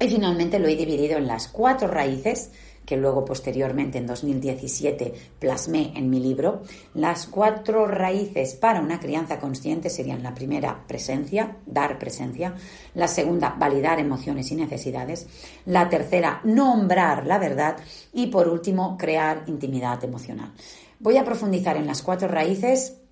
Y 0.00 0.08
finalmente 0.08 0.58
lo 0.58 0.68
he 0.68 0.76
dividido 0.76 1.18
en 1.18 1.26
las 1.26 1.48
cuatro 1.48 1.86
raíces 1.86 2.50
que 2.86 2.96
luego 2.96 3.24
posteriormente 3.24 3.98
en 3.98 4.06
2017 4.06 5.12
plasmé 5.38 5.92
en 5.96 6.08
mi 6.08 6.20
libro, 6.20 6.62
las 6.94 7.26
cuatro 7.26 7.86
raíces 7.86 8.54
para 8.54 8.80
una 8.80 9.00
crianza 9.00 9.38
consciente 9.38 9.90
serían 9.90 10.22
la 10.22 10.34
primera, 10.34 10.84
presencia, 10.86 11.56
dar 11.66 11.98
presencia, 11.98 12.54
la 12.94 13.08
segunda, 13.08 13.56
validar 13.58 13.98
emociones 13.98 14.50
y 14.52 14.54
necesidades, 14.54 15.26
la 15.66 15.88
tercera, 15.88 16.40
nombrar 16.44 17.26
la 17.26 17.38
verdad 17.38 17.76
y 18.12 18.28
por 18.28 18.48
último, 18.48 18.96
crear 18.96 19.42
intimidad 19.46 20.02
emocional. 20.04 20.52
Voy 21.00 21.16
a 21.16 21.24
profundizar 21.24 21.76
en 21.76 21.86
las 21.86 22.02
cuatro 22.02 22.28
raíces 22.28 23.02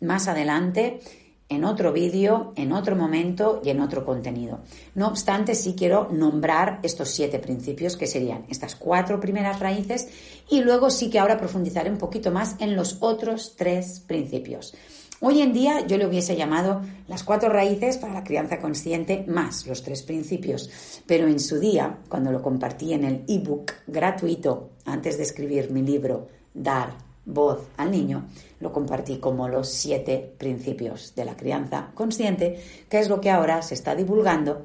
más 0.00 0.28
adelante 0.28 1.00
en 1.48 1.64
otro 1.64 1.92
vídeo, 1.92 2.52
en 2.56 2.72
otro 2.72 2.96
momento 2.96 3.60
y 3.64 3.70
en 3.70 3.80
otro 3.80 4.04
contenido. 4.04 4.60
No 4.94 5.06
obstante, 5.06 5.54
sí 5.54 5.74
quiero 5.76 6.08
nombrar 6.10 6.80
estos 6.82 7.10
siete 7.10 7.38
principios 7.38 7.96
que 7.96 8.06
serían 8.06 8.44
estas 8.48 8.74
cuatro 8.74 9.20
primeras 9.20 9.60
raíces 9.60 10.08
y 10.48 10.60
luego 10.60 10.90
sí 10.90 11.08
que 11.10 11.18
ahora 11.18 11.38
profundizaré 11.38 11.90
un 11.90 11.98
poquito 11.98 12.30
más 12.30 12.56
en 12.58 12.74
los 12.74 12.98
otros 13.00 13.54
tres 13.56 14.00
principios. 14.00 14.74
Hoy 15.20 15.40
en 15.40 15.54
día 15.54 15.86
yo 15.86 15.96
le 15.96 16.06
hubiese 16.06 16.36
llamado 16.36 16.82
las 17.08 17.24
cuatro 17.24 17.48
raíces 17.48 17.96
para 17.96 18.12
la 18.12 18.24
crianza 18.24 18.60
consciente 18.60 19.24
más 19.26 19.66
los 19.66 19.82
tres 19.82 20.02
principios, 20.02 20.68
pero 21.06 21.26
en 21.26 21.40
su 21.40 21.58
día, 21.58 22.00
cuando 22.08 22.32
lo 22.32 22.42
compartí 22.42 22.92
en 22.92 23.04
el 23.04 23.24
ebook 23.26 23.72
gratuito 23.86 24.72
antes 24.84 25.16
de 25.16 25.22
escribir 25.22 25.70
mi 25.70 25.80
libro 25.80 26.28
Dar 26.52 27.05
voz 27.26 27.68
al 27.76 27.90
niño, 27.90 28.26
lo 28.60 28.72
compartí 28.72 29.18
como 29.18 29.48
los 29.48 29.68
siete 29.68 30.34
principios 30.38 31.14
de 31.14 31.24
la 31.24 31.36
crianza 31.36 31.90
consciente, 31.94 32.62
que 32.88 33.00
es 33.00 33.08
lo 33.08 33.20
que 33.20 33.30
ahora 33.30 33.60
se 33.62 33.74
está 33.74 33.94
divulgando 33.94 34.64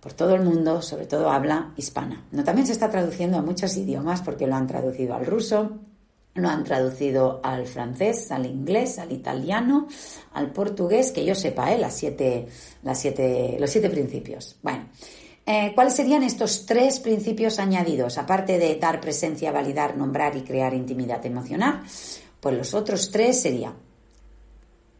por 0.00 0.12
todo 0.12 0.34
el 0.34 0.42
mundo, 0.42 0.82
sobre 0.82 1.06
todo 1.06 1.30
habla 1.30 1.72
hispana. 1.76 2.24
No, 2.32 2.44
también 2.44 2.66
se 2.66 2.72
está 2.72 2.90
traduciendo 2.90 3.38
a 3.38 3.42
muchos 3.42 3.76
idiomas 3.76 4.22
porque 4.22 4.46
lo 4.46 4.54
han 4.54 4.66
traducido 4.66 5.14
al 5.14 5.26
ruso, 5.26 5.78
lo 6.34 6.48
han 6.48 6.64
traducido 6.64 7.40
al 7.42 7.66
francés, 7.66 8.30
al 8.30 8.46
inglés, 8.46 8.98
al 8.98 9.12
italiano, 9.12 9.88
al 10.32 10.52
portugués, 10.52 11.12
que 11.12 11.24
yo 11.24 11.34
sepa, 11.34 11.72
¿eh? 11.72 11.78
las 11.78 11.96
siete, 11.96 12.46
las 12.82 13.00
siete, 13.00 13.56
los 13.58 13.70
siete 13.70 13.90
principios. 13.90 14.56
Bueno, 14.62 14.86
eh, 15.46 15.72
¿Cuáles 15.74 15.94
serían 15.94 16.24
estos 16.24 16.66
tres 16.66 16.98
principios 16.98 17.60
añadidos? 17.60 18.18
Aparte 18.18 18.58
de 18.58 18.74
dar 18.76 19.00
presencia, 19.00 19.52
validar, 19.52 19.96
nombrar 19.96 20.36
y 20.36 20.42
crear 20.42 20.74
intimidad 20.74 21.24
emocional, 21.24 21.82
pues 22.40 22.56
los 22.56 22.74
otros 22.74 23.10
tres 23.12 23.40
serían 23.40 23.86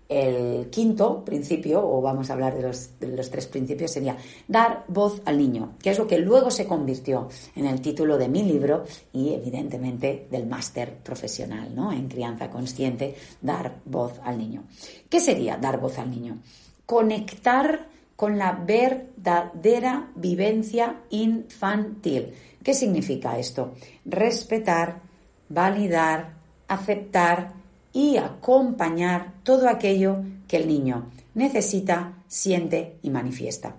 el 0.08 0.70
quinto 0.70 1.24
principio, 1.24 1.84
o 1.84 2.00
vamos 2.00 2.30
a 2.30 2.34
hablar 2.34 2.54
de 2.54 2.62
los, 2.62 3.30
tres 3.30 3.46
principios, 3.48 3.90
sería 3.90 4.16
dar 4.46 4.84
voz 4.88 5.20
al 5.24 5.36
niño, 5.36 5.74
que 5.82 5.90
es 5.90 5.98
lo 5.98 6.06
que 6.06 6.18
luego 6.18 6.50
se 6.50 6.66
convirtió 6.66 7.28
en 7.56 7.66
el 7.66 7.80
título 7.80 8.16
de 8.16 8.28
mi 8.28 8.44
libro 8.44 8.84
y 9.12 9.32
evidentemente 9.32 10.28
del 10.30 10.46
máster 10.46 10.98
profesional 10.98 11.74
¿no? 11.74 11.92
en 11.92 12.08
crianza 12.08 12.50
consciente, 12.50 13.16
dar 13.40 13.80
voz 13.84 14.20
al 14.22 14.38
niño. 14.38 14.64
¿Qué 15.10 15.20
sería 15.20 15.56
dar 15.56 15.80
voz 15.80 15.98
al 15.98 16.10
niño? 16.10 16.38
Conectar 16.84 17.95
con 18.16 18.38
la 18.38 18.52
verdadera 18.52 20.10
vivencia 20.14 21.02
infantil. 21.10 22.32
¿Qué 22.62 22.74
significa 22.74 23.38
esto? 23.38 23.74
Respetar, 24.04 25.00
validar, 25.48 26.34
aceptar 26.66 27.52
y 27.92 28.16
acompañar 28.16 29.34
todo 29.42 29.68
aquello 29.68 30.24
que 30.48 30.56
el 30.56 30.66
niño 30.66 31.10
necesita, 31.34 32.14
siente 32.26 32.98
y 33.02 33.10
manifiesta. 33.10 33.76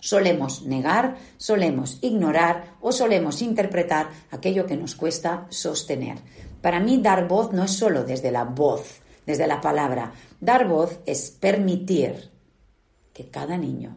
Solemos 0.00 0.62
negar, 0.62 1.16
solemos 1.36 1.98
ignorar 2.02 2.76
o 2.80 2.92
solemos 2.92 3.42
interpretar 3.42 4.08
aquello 4.30 4.66
que 4.66 4.76
nos 4.76 4.94
cuesta 4.94 5.46
sostener. 5.50 6.18
Para 6.60 6.80
mí 6.80 6.98
dar 6.98 7.28
voz 7.28 7.52
no 7.52 7.64
es 7.64 7.72
solo 7.72 8.04
desde 8.04 8.30
la 8.30 8.44
voz, 8.44 9.00
desde 9.24 9.46
la 9.46 9.60
palabra. 9.60 10.12
Dar 10.40 10.68
voz 10.68 11.00
es 11.06 11.30
permitir 11.30 12.35
que 13.16 13.30
cada 13.30 13.56
niño 13.56 13.96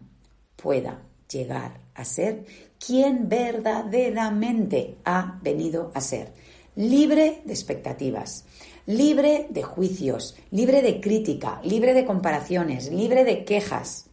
pueda 0.56 1.02
llegar 1.30 1.82
a 1.94 2.06
ser 2.06 2.46
quién 2.80 3.28
verdaderamente 3.28 4.96
ha 5.04 5.40
venido 5.42 5.92
a 5.94 6.00
ser, 6.00 6.32
libre 6.78 7.42
de 7.44 7.52
expectativas, 7.52 8.46
libre 8.86 9.48
de 9.50 9.62
juicios, 9.62 10.38
libre 10.52 10.82
de 10.82 11.02
crítica, 11.02 11.60
libre 11.66 11.94
de 11.94 12.06
comparaciones, 12.06 12.94
libre 12.94 13.26
de 13.26 13.44
quejas, 13.44 14.06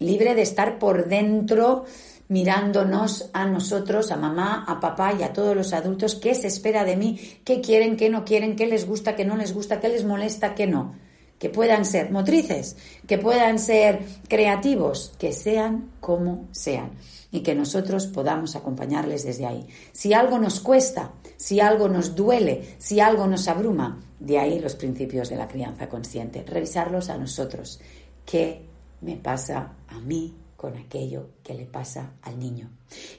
libre 0.00 0.34
de 0.34 0.42
estar 0.42 0.78
por 0.78 1.08
dentro 1.08 1.86
mirándonos 2.28 3.30
a 3.32 3.46
nosotros, 3.46 4.12
a 4.12 4.18
mamá, 4.18 4.66
a 4.68 4.80
papá 4.80 5.14
y 5.18 5.22
a 5.22 5.32
todos 5.32 5.56
los 5.56 5.72
adultos, 5.72 6.14
qué 6.14 6.34
se 6.34 6.48
espera 6.48 6.84
de 6.84 6.96
mí, 6.96 7.38
qué 7.42 7.62
quieren, 7.62 7.96
qué 7.96 8.10
no 8.10 8.26
quieren, 8.26 8.54
qué 8.54 8.66
les 8.66 8.86
gusta, 8.86 9.16
qué 9.16 9.24
no 9.24 9.38
les 9.38 9.54
gusta, 9.54 9.80
qué 9.80 9.88
les 9.88 10.04
molesta, 10.04 10.54
qué 10.54 10.66
no. 10.66 11.05
Que 11.38 11.50
puedan 11.50 11.84
ser 11.84 12.10
motrices, 12.10 12.76
que 13.06 13.18
puedan 13.18 13.58
ser 13.58 14.00
creativos, 14.28 15.12
que 15.18 15.32
sean 15.32 15.90
como 16.00 16.48
sean 16.50 16.92
y 17.30 17.40
que 17.40 17.54
nosotros 17.54 18.06
podamos 18.06 18.56
acompañarles 18.56 19.24
desde 19.24 19.46
ahí. 19.46 19.66
Si 19.92 20.14
algo 20.14 20.38
nos 20.38 20.60
cuesta, 20.60 21.12
si 21.36 21.60
algo 21.60 21.88
nos 21.88 22.14
duele, 22.14 22.76
si 22.78 23.00
algo 23.00 23.26
nos 23.26 23.48
abruma, 23.48 24.00
de 24.18 24.38
ahí 24.38 24.58
los 24.58 24.74
principios 24.76 25.28
de 25.28 25.36
la 25.36 25.48
crianza 25.48 25.88
consciente. 25.88 26.42
Revisarlos 26.46 27.10
a 27.10 27.18
nosotros. 27.18 27.80
¿Qué 28.24 28.62
me 29.00 29.16
pasa 29.16 29.72
a 29.88 30.00
mí 30.00 30.34
con 30.56 30.76
aquello 30.76 31.30
que 31.42 31.54
le 31.54 31.66
pasa 31.66 32.14
al 32.22 32.38
niño. 32.38 32.70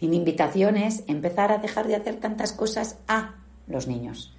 Y 0.01 0.07
mi 0.07 0.17
invitación 0.17 0.75
es 0.75 1.03
empezar 1.07 1.51
a 1.51 1.59
dejar 1.59 1.87
de 1.87 1.95
hacer 1.95 2.19
tantas 2.19 2.51
cosas 2.51 2.97
a 3.07 3.35
los 3.67 3.87
niños. 3.87 4.33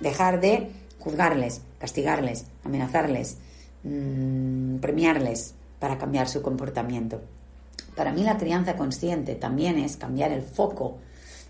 Dejar 0.00 0.40
de 0.40 0.70
juzgarles, 0.98 1.62
castigarles, 1.78 2.46
amenazarles, 2.64 3.38
mm, 3.82 4.76
premiarles 4.76 5.54
para 5.78 5.98
cambiar 5.98 6.28
su 6.28 6.42
comportamiento. 6.42 7.20
Para 7.94 8.12
mí 8.12 8.22
la 8.22 8.38
crianza 8.38 8.76
consciente 8.76 9.34
también 9.34 9.78
es 9.78 9.96
cambiar 9.96 10.32
el 10.32 10.42
foco. 10.42 10.98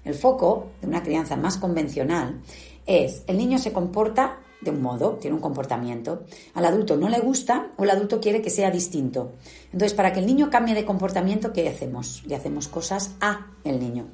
El 0.04 0.14
foco 0.14 0.68
de 0.80 0.88
una 0.88 1.02
crianza 1.02 1.36
más 1.36 1.56
convencional 1.56 2.40
es 2.86 3.22
el 3.26 3.38
niño 3.38 3.58
se 3.58 3.72
comporta 3.72 4.40
de 4.64 4.70
un 4.70 4.82
modo, 4.82 5.12
tiene 5.20 5.36
un 5.36 5.42
comportamiento. 5.42 6.24
Al 6.54 6.64
adulto 6.64 6.96
no 6.96 7.08
le 7.08 7.20
gusta 7.20 7.68
o 7.76 7.84
el 7.84 7.90
adulto 7.90 8.20
quiere 8.20 8.42
que 8.42 8.50
sea 8.50 8.70
distinto. 8.70 9.32
Entonces, 9.66 9.94
para 9.94 10.12
que 10.12 10.20
el 10.20 10.26
niño 10.26 10.50
cambie 10.50 10.74
de 10.74 10.84
comportamiento, 10.84 11.52
¿qué 11.52 11.68
hacemos? 11.68 12.22
Le 12.26 12.34
hacemos 12.34 12.68
cosas 12.68 13.14
a 13.20 13.48
el 13.62 13.78
niño. 13.78 14.06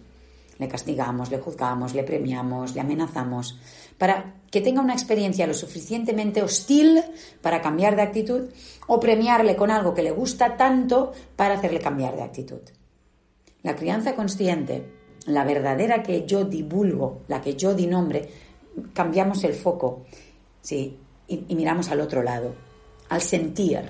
Le 0.59 0.69
castigamos, 0.69 1.31
le 1.31 1.39
juzgamos, 1.39 1.95
le 1.95 2.03
premiamos, 2.03 2.75
le 2.75 2.81
amenazamos, 2.83 3.59
para 4.01 4.37
que 4.51 4.63
tenga 4.63 4.81
una 4.81 4.95
experiencia 4.95 5.47
lo 5.47 5.53
suficientemente 5.53 6.43
hostil 6.43 7.03
para 7.43 7.61
cambiar 7.61 7.97
de 7.97 8.03
actitud 8.03 8.49
o 8.87 8.99
premiarle 8.99 9.57
con 9.57 9.71
algo 9.71 9.93
que 9.93 10.03
le 10.03 10.11
gusta 10.11 10.57
tanto 10.57 11.13
para 11.37 11.57
hacerle 11.59 11.81
cambiar 11.81 12.17
de 12.17 12.23
actitud. 12.23 12.63
La 13.63 13.77
crianza 13.77 14.15
consciente, 14.15 14.91
la 15.27 15.45
verdadera 15.45 16.03
que 16.03 16.25
yo 16.25 16.47
divulgo, 16.47 17.21
la 17.29 17.43
que 17.43 17.57
yo 17.57 17.75
di 17.75 17.87
nombre, 17.87 18.27
cambiamos 18.95 19.45
el 19.45 19.53
foco 19.53 20.07
¿sí? 20.63 20.97
Y, 21.29 21.55
miramos 21.55 21.91
al 21.91 22.01
otro 22.01 22.23
lado, 22.23 22.55
al 23.11 23.21
sentir 23.21 23.83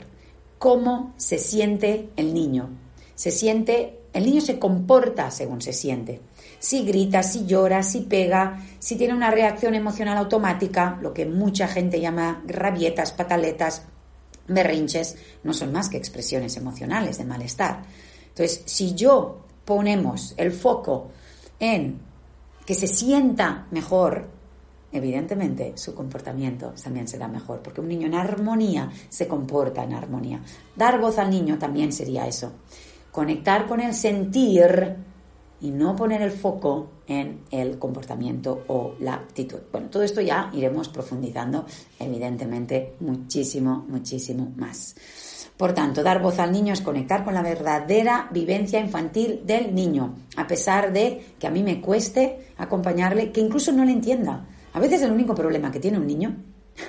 cómo 0.59 1.15
se 1.19 1.39
siente 1.39 2.09
el 2.17 2.35
niño. 2.35 2.69
Se 3.15 3.31
siente, 3.31 4.01
el 4.13 4.25
niño 4.25 4.41
se 4.41 4.59
comporta 4.59 5.31
según 5.31 5.63
se 5.63 5.73
siente. 5.73 6.21
Si 6.61 6.85
grita, 6.85 7.23
si 7.23 7.47
llora, 7.47 7.83
si 7.83 8.03
pega, 8.03 8.61
si 8.79 8.97
tiene 8.97 9.15
una 9.15 9.31
reacción 9.31 9.75
emocional 9.75 10.19
automática, 10.19 10.99
lo 11.01 11.13
que 11.13 11.25
mucha 11.25 11.67
gente 11.67 12.01
llama 12.01 12.43
rabietas, 12.47 13.13
pataletas, 13.13 13.83
berrinches, 14.47 15.17
no 15.43 15.55
son 15.55 15.73
más 15.73 15.89
que 15.89 15.97
expresiones 15.97 16.57
emocionales 16.57 17.19
de 17.19 17.25
malestar. 17.25 17.83
Entonces, 18.29 18.63
si 18.67 18.95
yo 18.95 19.41
ponemos 19.65 20.35
el 20.37 20.53
foco 20.53 21.11
en 21.59 21.99
que 22.67 22.75
se 22.75 22.87
sienta 22.87 23.67
mejor, 23.71 24.29
evidentemente 24.93 25.73
su 25.77 25.95
comportamiento 25.95 26.75
también 26.83 27.09
será 27.09 27.27
mejor, 27.27 27.63
porque 27.63 27.81
un 27.81 27.89
niño 27.89 28.07
en 28.07 28.15
armonía 28.15 28.91
se 29.09 29.27
comporta 29.27 29.85
en 29.85 29.95
armonía. 29.95 30.41
Dar 30.77 31.01
voz 31.01 31.19
al 31.19 31.31
niño 31.31 31.59
también 31.59 31.93
sería 31.93 32.27
eso, 32.27 32.53
conectar 33.11 33.67
con 33.67 33.81
el 33.81 33.95
sentir 33.95 34.97
y 35.61 35.71
no 35.71 35.95
poner 35.95 36.23
el 36.23 36.31
foco 36.31 36.91
en 37.07 37.41
el 37.51 37.79
comportamiento 37.79 38.65
o 38.69 38.95
la 39.01 39.15
actitud. 39.15 39.59
Bueno, 39.71 39.89
todo 39.91 40.03
esto 40.03 40.21
ya 40.21 40.51
iremos 40.55 40.89
profundizando, 40.89 41.67
evidentemente, 41.99 42.95
muchísimo, 43.01 43.85
muchísimo 43.89 44.53
más. 44.57 44.95
Por 45.57 45.75
tanto, 45.75 46.03
dar 46.03 46.23
voz 46.23 46.39
al 46.39 46.53
niño 46.53 46.73
es 46.73 46.81
conectar 46.81 47.23
con 47.23 47.35
la 47.35 47.43
verdadera 47.43 48.29
vivencia 48.33 48.81
infantil 48.81 49.43
del 49.45 49.75
niño, 49.75 50.15
a 50.37 50.47
pesar 50.47 50.93
de 50.93 51.35
que 51.39 51.47
a 51.47 51.51
mí 51.51 51.63
me 51.63 51.83
cueste 51.83 52.49
acompañarle, 52.57 53.31
que 53.31 53.43
incluso 53.43 53.71
no 53.71 53.85
le 53.85 53.93
entienda. 53.93 54.47
A 54.73 54.81
veces 54.81 55.03
el 55.03 55.13
único 55.13 55.35
problema 55.35 55.71
que 55.71 55.81
tiene 55.81 55.99
un 55.99 56.07
niño, 56.07 56.35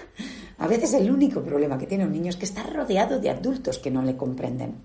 a 0.57 0.67
veces 0.67 0.93
el 0.93 1.11
único 1.11 1.41
problema 1.43 1.77
que 1.77 1.87
tiene 1.87 2.05
un 2.05 2.13
niño 2.13 2.29
es 2.29 2.37
que 2.37 2.45
está 2.45 2.63
rodeado 2.63 3.19
de 3.19 3.29
adultos 3.29 3.79
que 3.79 3.91
no 3.91 4.03
le 4.03 4.15
comprenden. 4.15 4.75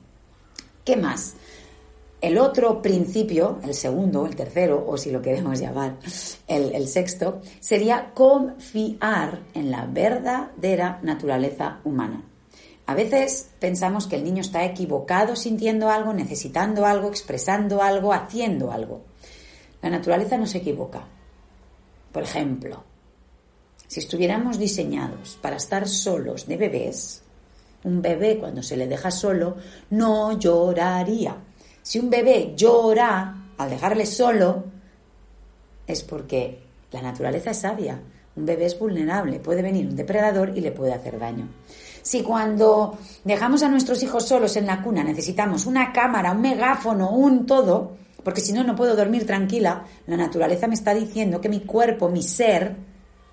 ¿Qué 0.85 0.97
más? 0.97 1.35
El 2.27 2.39
otro 2.39 2.83
principio, 2.83 3.61
el 3.63 3.73
segundo, 3.73 4.27
el 4.27 4.35
tercero, 4.35 4.85
o 4.85 4.97
si 4.97 5.13
lo 5.13 5.23
queremos 5.23 5.61
llamar 5.61 5.97
el, 6.49 6.89
sexto, 6.89 7.41
sería 7.61 8.11
confiar 8.15 9.45
en 9.55 9.71
la 9.71 9.87
verdadera 9.87 10.99
naturaleza 11.05 11.79
humana. 11.85 12.25
A 12.87 12.97
veces 12.97 13.51
pensamos 13.61 14.09
que 14.09 14.17
el 14.17 14.25
niño 14.25 14.41
está 14.41 14.65
equivocado 14.65 15.37
sintiendo 15.37 15.89
algo, 15.89 16.13
necesitando 16.13 16.85
algo, 16.85 17.07
expresando 17.07 17.81
algo, 17.81 18.13
haciendo 18.13 18.73
algo. 18.73 19.03
La 19.81 19.91
naturaleza 19.91 20.37
no 20.37 20.49
se 20.49 20.59
equivoca. 20.59 21.05
Por 22.11 22.25
ejemplo, 22.25 22.83
si 23.87 24.01
estuviéramos 24.01 24.59
diseñados 24.59 25.39
para 25.41 25.59
estar 25.59 25.87
solos 25.87 26.49
de 26.49 26.57
bebés, 26.57 27.23
un 27.85 28.03
bebé 28.03 28.37
cuando 28.37 28.65
se 28.65 28.77
le 28.77 28.89
deja 28.89 29.13
solo 29.13 29.59
no 29.91 30.37
lloraría. 30.37 31.37
Si 31.87 32.01
un 32.01 32.11
bebé 32.11 32.53
llora 32.57 33.53
al 33.57 33.71
dejarle 33.71 34.07
solo, 34.07 34.65
es 35.87 36.03
porque 36.03 36.59
la 36.91 37.01
naturaleza 37.01 37.53
es 37.53 37.59
sabia. 37.59 37.97
Un 38.35 38.45
bebé 38.45 38.67
es 38.67 38.77
vulnerable, 38.77 39.39
puede 39.39 39.63
venir 39.63 39.87
un 39.87 39.95
depredador 39.95 40.51
y 40.59 40.63
le 40.63 40.73
puede 40.73 40.93
hacer 40.93 41.17
daño. 41.17 41.49
Si 42.03 42.25
cuando 42.25 42.99
dejamos 43.23 43.63
a 43.63 43.69
nuestros 43.69 44.03
hijos 44.03 44.27
solos 44.27 44.57
en 44.57 44.67
la 44.67 44.83
cuna 44.83 45.05
necesitamos 45.05 45.65
una 45.65 45.93
cámara, 45.93 46.33
un 46.33 46.41
megáfono, 46.41 47.11
un 47.11 47.47
todo, 47.47 47.93
porque 48.25 48.41
si 48.41 48.53
no, 48.53 48.65
no 48.65 48.75
puedo 48.75 48.97
dormir 48.97 49.25
tranquila. 49.25 49.85
La 50.09 50.17
naturaleza 50.17 50.67
me 50.67 50.75
está 50.75 50.93
diciendo 50.93 51.41
que 51.41 51.49
mi 51.49 51.61
cuerpo, 51.61 52.09
mi 52.09 52.25
ser, 52.25 52.75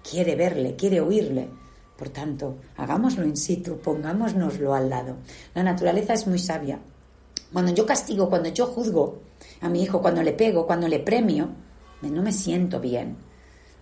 quiere 0.08 0.36
verle, 0.36 0.76
quiere 0.76 1.02
oírle. 1.02 1.50
Por 1.98 2.10
tanto, 2.10 2.58
hagámoslo 2.78 3.26
in 3.26 3.36
situ, 3.36 3.80
pongámonoslo 3.80 4.76
al 4.76 4.92
lado. 4.92 5.16
La 5.56 5.64
naturaleza 5.64 6.14
es 6.14 6.28
muy 6.28 6.38
sabia. 6.38 6.80
Cuando 7.54 7.74
yo 7.74 7.86
castigo, 7.86 8.30
cuando 8.30 8.50
yo 8.50 8.66
juzgo 8.66 9.22
a 9.62 9.70
mi 9.70 9.84
hijo, 9.84 10.02
cuando 10.02 10.22
le 10.24 10.34
pego, 10.34 10.66
cuando 10.66 10.88
le 10.88 11.00
premio, 11.00 11.50
no 12.02 12.22
me 12.22 12.34
siento 12.34 12.80
bien. 12.80 13.16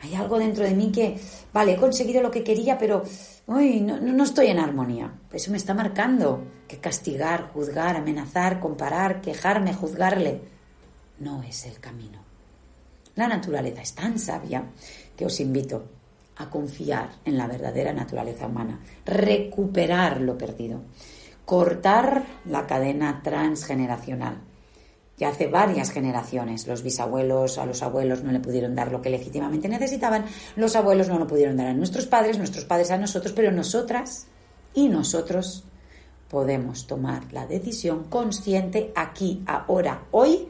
Hay 0.01 0.15
algo 0.15 0.37
dentro 0.37 0.63
de 0.63 0.73
mí 0.75 0.91
que, 0.91 1.19
vale, 1.53 1.73
he 1.73 1.77
conseguido 1.77 2.21
lo 2.21 2.31
que 2.31 2.43
quería, 2.43 2.77
pero 2.77 3.03
no, 3.47 3.99
no 3.99 4.23
estoy 4.23 4.47
en 4.47 4.59
armonía. 4.59 5.13
Eso 5.31 5.51
me 5.51 5.57
está 5.57 5.73
marcando 5.73 6.43
que 6.67 6.77
castigar, 6.77 7.51
juzgar, 7.53 7.95
amenazar, 7.95 8.59
comparar, 8.59 9.21
quejarme, 9.21 9.73
juzgarle 9.73 10.41
no 11.21 11.43
es 11.43 11.65
el 11.65 11.79
camino. 11.79 12.19
La 13.15 13.27
naturaleza 13.27 13.81
es 13.81 13.93
tan 13.93 14.17
sabia 14.17 14.63
que 15.15 15.25
os 15.25 15.39
invito 15.39 15.83
a 16.37 16.49
confiar 16.49 17.11
en 17.25 17.37
la 17.37 17.47
verdadera 17.47 17.93
naturaleza 17.93 18.47
humana, 18.47 18.79
recuperar 19.05 20.21
lo 20.21 20.37
perdido, 20.37 20.81
cortar 21.51 22.23
la 22.45 22.65
cadena 22.65 23.19
transgeneracional. 23.21 24.37
Que 25.17 25.25
hace 25.25 25.47
varias 25.47 25.91
generaciones 25.91 26.65
los 26.65 26.81
bisabuelos 26.81 27.57
a 27.57 27.65
los 27.65 27.83
abuelos 27.83 28.23
no 28.23 28.31
le 28.31 28.39
pudieron 28.39 28.73
dar 28.73 28.89
lo 28.89 29.01
que 29.01 29.09
legítimamente 29.09 29.67
necesitaban, 29.67 30.23
los 30.55 30.77
abuelos 30.77 31.09
no 31.09 31.19
lo 31.19 31.27
pudieron 31.27 31.57
dar 31.57 31.67
a 31.67 31.73
nuestros 31.73 32.05
padres, 32.05 32.37
nuestros 32.37 32.63
padres 32.63 32.89
a 32.91 32.97
nosotros, 32.97 33.33
pero 33.33 33.51
nosotras 33.51 34.27
y 34.73 34.87
nosotros 34.87 35.65
podemos 36.29 36.87
tomar 36.87 37.33
la 37.33 37.45
decisión 37.45 38.05
consciente 38.05 38.93
aquí, 38.95 39.43
ahora, 39.45 40.05
hoy, 40.11 40.47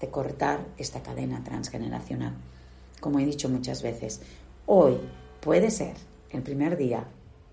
de 0.00 0.08
cortar 0.08 0.66
esta 0.78 1.00
cadena 1.00 1.44
transgeneracional. 1.44 2.32
Como 2.98 3.20
he 3.20 3.24
dicho 3.24 3.48
muchas 3.48 3.84
veces, 3.84 4.20
hoy 4.66 4.98
puede 5.38 5.70
ser 5.70 5.94
el 6.30 6.42
primer 6.42 6.76
día 6.76 7.04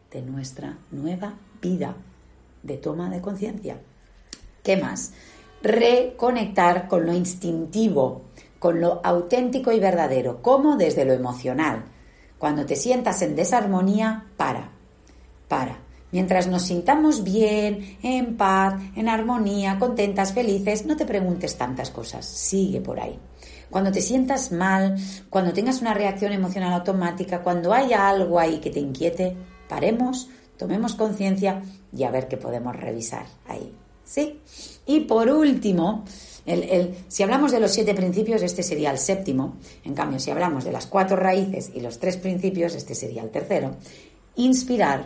de 0.09 0.23
nuestra 0.23 0.79
nueva 0.89 1.35
vida 1.61 1.95
de 2.65 2.77
toma 2.77 3.09
de 3.09 3.21
conciencia. 3.21 3.77
¿Qué 4.63 4.77
más? 4.77 5.13
Reconectar 5.61 6.87
con 6.87 7.05
lo 7.05 7.13
instintivo, 7.13 8.23
con 8.59 8.81
lo 8.81 9.01
auténtico 9.03 9.71
y 9.71 9.79
verdadero, 9.79 10.41
como 10.41 10.75
desde 10.75 11.05
lo 11.05 11.13
emocional. 11.13 11.85
Cuando 12.37 12.65
te 12.65 12.75
sientas 12.75 13.21
en 13.21 13.35
desarmonía, 13.35 14.25
para, 14.37 14.71
para. 15.47 15.79
Mientras 16.11 16.47
nos 16.47 16.63
sintamos 16.63 17.23
bien, 17.23 17.97
en 18.01 18.37
paz, 18.37 18.75
en 18.95 19.09
armonía, 19.09 19.77
contentas, 19.77 20.33
felices, 20.33 20.85
no 20.85 20.95
te 20.95 21.05
preguntes 21.05 21.57
tantas 21.57 21.89
cosas, 21.89 22.25
sigue 22.25 22.79
por 22.81 22.99
ahí. 22.99 23.19
Cuando 23.69 23.91
te 23.91 24.01
sientas 24.01 24.51
mal, 24.51 24.95
cuando 25.29 25.51
tengas 25.51 25.81
una 25.81 25.93
reacción 25.93 26.31
emocional 26.31 26.73
automática, 26.73 27.41
cuando 27.41 27.73
haya 27.73 28.07
algo 28.07 28.39
ahí 28.39 28.59
que 28.59 28.69
te 28.69 28.79
inquiete, 28.79 29.35
paremos, 29.67 30.29
tomemos 30.57 30.95
conciencia 30.95 31.61
y 31.95 32.03
a 32.03 32.11
ver 32.11 32.27
qué 32.27 32.37
podemos 32.37 32.75
revisar 32.75 33.25
ahí. 33.47 33.73
¿Sí? 34.03 34.39
Y 34.85 35.01
por 35.01 35.29
último, 35.29 36.05
si 37.07 37.23
hablamos 37.23 37.51
de 37.51 37.59
los 37.59 37.71
siete 37.71 37.95
principios, 37.95 38.43
este 38.43 38.61
sería 38.61 38.91
el 38.91 38.99
séptimo. 38.99 39.55
En 39.83 39.95
cambio, 39.95 40.19
si 40.19 40.29
hablamos 40.29 40.63
de 40.63 40.71
las 40.71 40.85
cuatro 40.85 41.17
raíces 41.17 41.71
y 41.73 41.79
los 41.79 41.97
tres 41.97 42.17
principios, 42.17 42.75
este 42.75 42.93
sería 42.93 43.23
el 43.23 43.31
tercero. 43.31 43.75
Inspirar 44.35 45.05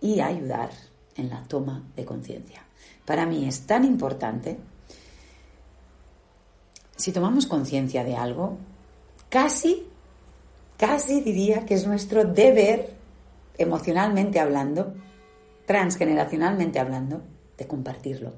y 0.00 0.20
ayudar 0.20 0.70
en 1.16 1.28
la 1.28 1.42
toma 1.44 1.84
de 1.96 2.04
conciencia. 2.06 2.64
Para 3.04 3.26
mí 3.26 3.46
es 3.46 3.66
tan 3.66 3.84
importante, 3.84 4.56
si 6.96 7.12
tomamos 7.12 7.46
conciencia 7.46 8.04
de 8.04 8.16
algo, 8.16 8.56
casi, 9.28 9.86
casi 10.78 11.20
diría 11.20 11.66
que 11.66 11.74
es 11.74 11.86
nuestro 11.86 12.24
deber, 12.24 12.94
emocionalmente 13.58 14.40
hablando, 14.40 14.94
transgeneracionalmente 15.66 16.78
hablando, 16.78 17.22
de 17.56 17.66
compartirlo. 17.66 18.34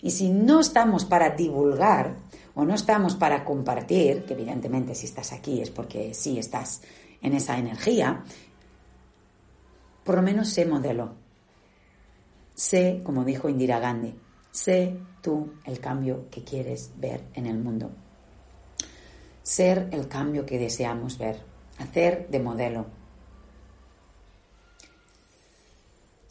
Y 0.00 0.10
si 0.10 0.30
no 0.30 0.60
estamos 0.60 1.04
para 1.04 1.30
divulgar 1.30 2.16
o 2.54 2.64
no 2.64 2.74
estamos 2.74 3.14
para 3.14 3.44
compartir, 3.44 4.24
que 4.24 4.32
evidentemente 4.32 4.94
si 4.94 5.06
estás 5.06 5.32
aquí 5.32 5.60
es 5.60 5.70
porque 5.70 6.14
sí 6.14 6.38
estás 6.38 6.82
en 7.20 7.34
esa 7.34 7.58
energía, 7.58 8.24
por 10.04 10.16
lo 10.16 10.22
menos 10.22 10.48
sé 10.48 10.64
modelo. 10.64 11.14
Sé, 12.54 13.00
como 13.04 13.24
dijo 13.24 13.48
Indira 13.48 13.78
Gandhi, 13.78 14.14
sé 14.50 14.96
tú 15.20 15.54
el 15.64 15.80
cambio 15.80 16.28
que 16.30 16.42
quieres 16.42 16.92
ver 16.96 17.24
en 17.34 17.46
el 17.46 17.58
mundo. 17.58 17.90
Ser 19.42 19.88
el 19.92 20.08
cambio 20.08 20.46
que 20.46 20.58
deseamos 20.58 21.18
ver. 21.18 21.40
Hacer 21.78 22.28
de 22.28 22.40
modelo. 22.40 22.86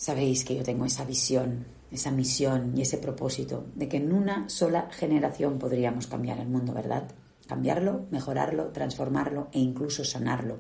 Sabéis 0.01 0.43
que 0.43 0.55
yo 0.55 0.63
tengo 0.63 0.85
esa 0.85 1.05
visión 1.05 1.65
esa 1.91 2.11
misión 2.11 2.73
y 2.75 2.81
ese 2.81 2.97
propósito 2.97 3.65
de 3.75 3.89
que 3.89 3.97
en 3.97 4.13
una 4.13 4.47
sola 4.49 4.89
generación 4.91 5.59
podríamos 5.59 6.07
cambiar 6.07 6.39
el 6.39 6.47
mundo, 6.47 6.73
¿verdad? 6.73 7.11
Cambiarlo, 7.47 8.05
mejorarlo, 8.11 8.67
transformarlo 8.67 9.49
e 9.51 9.59
incluso 9.59 10.05
sanarlo. 10.05 10.59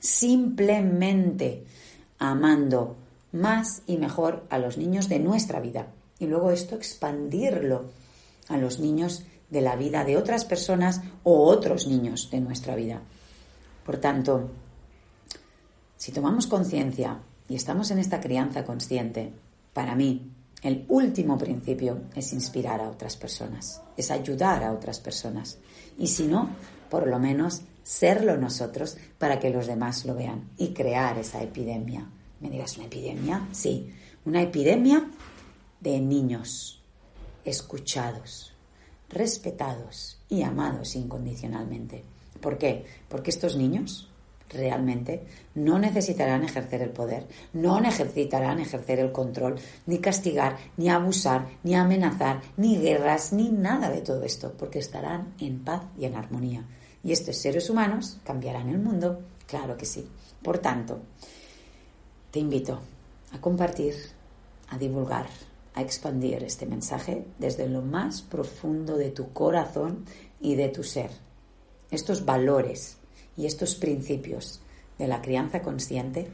Simplemente 0.00 1.64
amando 2.18 2.96
más 3.32 3.82
y 3.86 3.98
mejor 3.98 4.46
a 4.48 4.58
los 4.58 4.78
niños 4.78 5.08
de 5.08 5.18
nuestra 5.18 5.60
vida 5.60 5.88
y 6.18 6.26
luego 6.26 6.50
esto 6.50 6.76
expandirlo 6.76 7.90
a 8.48 8.56
los 8.56 8.80
niños 8.80 9.24
de 9.50 9.60
la 9.60 9.76
vida 9.76 10.04
de 10.04 10.16
otras 10.16 10.46
personas 10.46 11.02
o 11.24 11.44
otros 11.44 11.86
niños 11.86 12.30
de 12.30 12.40
nuestra 12.40 12.74
vida. 12.74 13.02
Por 13.84 13.98
tanto, 13.98 14.50
si 15.96 16.10
tomamos 16.12 16.46
conciencia 16.46 17.20
y 17.48 17.56
estamos 17.56 17.90
en 17.90 17.98
esta 17.98 18.20
crianza 18.20 18.64
consciente, 18.64 19.32
para 19.72 19.94
mí 19.94 20.30
el 20.62 20.86
último 20.88 21.36
principio 21.36 22.04
es 22.14 22.32
inspirar 22.32 22.80
a 22.80 22.88
otras 22.88 23.16
personas, 23.16 23.82
es 23.96 24.10
ayudar 24.10 24.64
a 24.64 24.72
otras 24.72 24.98
personas. 24.98 25.58
Y 25.98 26.06
si 26.06 26.26
no, 26.26 26.48
por 26.88 27.06
lo 27.06 27.18
menos 27.18 27.62
serlo 27.82 28.38
nosotros 28.38 28.96
para 29.18 29.38
que 29.38 29.50
los 29.50 29.66
demás 29.66 30.06
lo 30.06 30.14
vean 30.14 30.48
y 30.56 30.72
crear 30.72 31.18
esa 31.18 31.42
epidemia. 31.42 32.08
¿Me 32.40 32.48
digas 32.48 32.76
una 32.78 32.86
epidemia? 32.86 33.46
Sí, 33.52 33.92
una 34.24 34.40
epidemia 34.40 35.10
de 35.80 36.00
niños 36.00 36.82
escuchados, 37.44 38.54
respetados 39.10 40.18
y 40.30 40.42
amados 40.42 40.96
incondicionalmente. 40.96 42.04
¿Por 42.40 42.56
qué? 42.56 42.86
Porque 43.08 43.30
estos 43.30 43.56
niños 43.56 44.08
realmente 44.50 45.26
no 45.54 45.78
necesitarán 45.78 46.44
ejercer 46.44 46.82
el 46.82 46.90
poder, 46.90 47.26
no 47.52 47.80
necesitarán 47.80 48.60
ejercer 48.60 48.98
el 48.98 49.12
control, 49.12 49.56
ni 49.86 49.98
castigar, 49.98 50.56
ni 50.76 50.88
abusar, 50.88 51.48
ni 51.62 51.74
amenazar, 51.74 52.40
ni 52.56 52.78
guerras, 52.78 53.32
ni 53.32 53.50
nada 53.50 53.90
de 53.90 54.00
todo 54.00 54.22
esto, 54.22 54.52
porque 54.56 54.78
estarán 54.78 55.34
en 55.38 55.64
paz 55.64 55.82
y 55.98 56.04
en 56.04 56.14
armonía. 56.14 56.64
Y 57.02 57.12
estos 57.12 57.36
seres 57.36 57.68
humanos 57.68 58.18
cambiarán 58.24 58.68
el 58.68 58.78
mundo, 58.78 59.20
claro 59.46 59.76
que 59.76 59.86
sí. 59.86 60.08
Por 60.42 60.58
tanto, 60.58 61.00
te 62.30 62.38
invito 62.38 62.80
a 63.32 63.40
compartir, 63.40 63.94
a 64.68 64.78
divulgar, 64.78 65.26
a 65.74 65.82
expandir 65.82 66.42
este 66.44 66.66
mensaje 66.66 67.26
desde 67.38 67.68
lo 67.68 67.82
más 67.82 68.22
profundo 68.22 68.96
de 68.96 69.10
tu 69.10 69.32
corazón 69.32 70.04
y 70.40 70.54
de 70.54 70.68
tu 70.68 70.82
ser. 70.82 71.10
Estos 71.90 72.24
valores 72.24 72.98
y 73.36 73.46
estos 73.46 73.74
principios 73.76 74.60
de 74.98 75.08
la 75.08 75.22
crianza 75.22 75.62
consciente, 75.62 76.28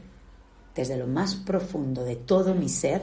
desde 0.75 0.97
lo 0.97 1.07
más 1.07 1.35
profundo 1.35 2.03
de 2.03 2.15
todo 2.15 2.55
mi 2.55 2.69
ser, 2.69 3.01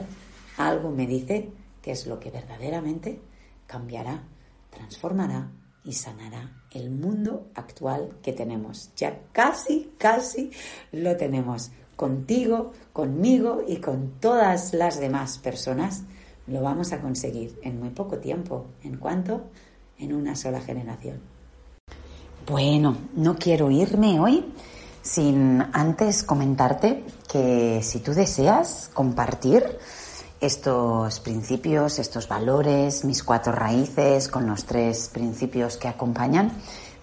algo 0.57 0.89
me 0.89 1.07
dice 1.07 1.49
que 1.81 1.91
es 1.91 2.07
lo 2.07 2.19
que 2.19 2.31
verdaderamente 2.31 3.19
cambiará, 3.67 4.23
transformará 4.69 5.51
y 5.83 5.93
sanará 5.93 6.61
el 6.71 6.91
mundo 6.91 7.49
actual 7.55 8.17
que 8.21 8.33
tenemos. 8.33 8.91
Ya 8.95 9.21
casi, 9.31 9.91
casi 9.97 10.51
lo 10.91 11.15
tenemos. 11.17 11.71
Contigo, 11.95 12.73
conmigo 12.93 13.63
y 13.67 13.77
con 13.77 14.19
todas 14.19 14.73
las 14.73 14.99
demás 14.99 15.37
personas 15.37 16.03
lo 16.47 16.61
vamos 16.61 16.93
a 16.93 17.01
conseguir 17.01 17.59
en 17.61 17.79
muy 17.79 17.89
poco 17.89 18.17
tiempo. 18.17 18.67
¿En 18.83 18.97
cuanto 18.97 19.49
En 19.97 20.13
una 20.13 20.35
sola 20.35 20.61
generación. 20.61 21.38
Bueno, 22.49 22.97
no 23.13 23.35
quiero 23.35 23.69
irme 23.69 24.19
hoy 24.19 24.43
sin 25.03 25.63
antes 25.71 26.23
comentarte 26.23 27.05
que 27.31 27.81
si 27.83 27.99
tú 27.99 28.15
deseas 28.15 28.89
compartir 28.91 29.77
estos 30.41 31.19
principios, 31.19 31.99
estos 31.99 32.27
valores, 32.27 33.05
mis 33.05 33.21
cuatro 33.21 33.51
raíces 33.51 34.29
con 34.29 34.47
los 34.47 34.65
tres 34.65 35.11
principios 35.13 35.77
que 35.77 35.89
acompañan, 35.89 36.51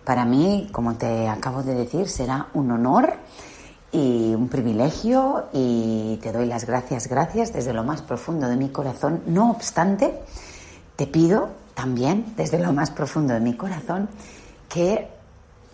para 0.05 0.25
mí, 0.25 0.69
como 0.73 0.97
te 0.97 1.29
acabo 1.29 1.63
de 1.63 1.77
decir, 1.77 2.09
será 2.09 2.49
un 2.55 2.73
honor 2.73 3.15
y 3.93 4.35
un 4.35 4.49
privilegio 4.49 5.45
y 5.53 6.19
te 6.25 6.33
doy 6.33 6.47
las 6.47 6.67
gracias, 6.67 7.07
gracias 7.07 7.53
desde 7.53 7.73
lo 7.73 7.85
más 7.85 8.03
profundo 8.03 8.49
de 8.49 8.57
mi 8.57 8.71
corazón. 8.71 9.23
No 9.29 9.53
obstante, 9.53 10.13
te 10.97 11.07
pido 11.07 11.51
también 11.75 12.35
desde 12.37 12.59
lo 12.59 12.73
más 12.73 12.91
profundo 12.91 13.33
de 13.33 13.41
mi 13.41 13.55
corazón 13.55 14.09
que 14.69 15.15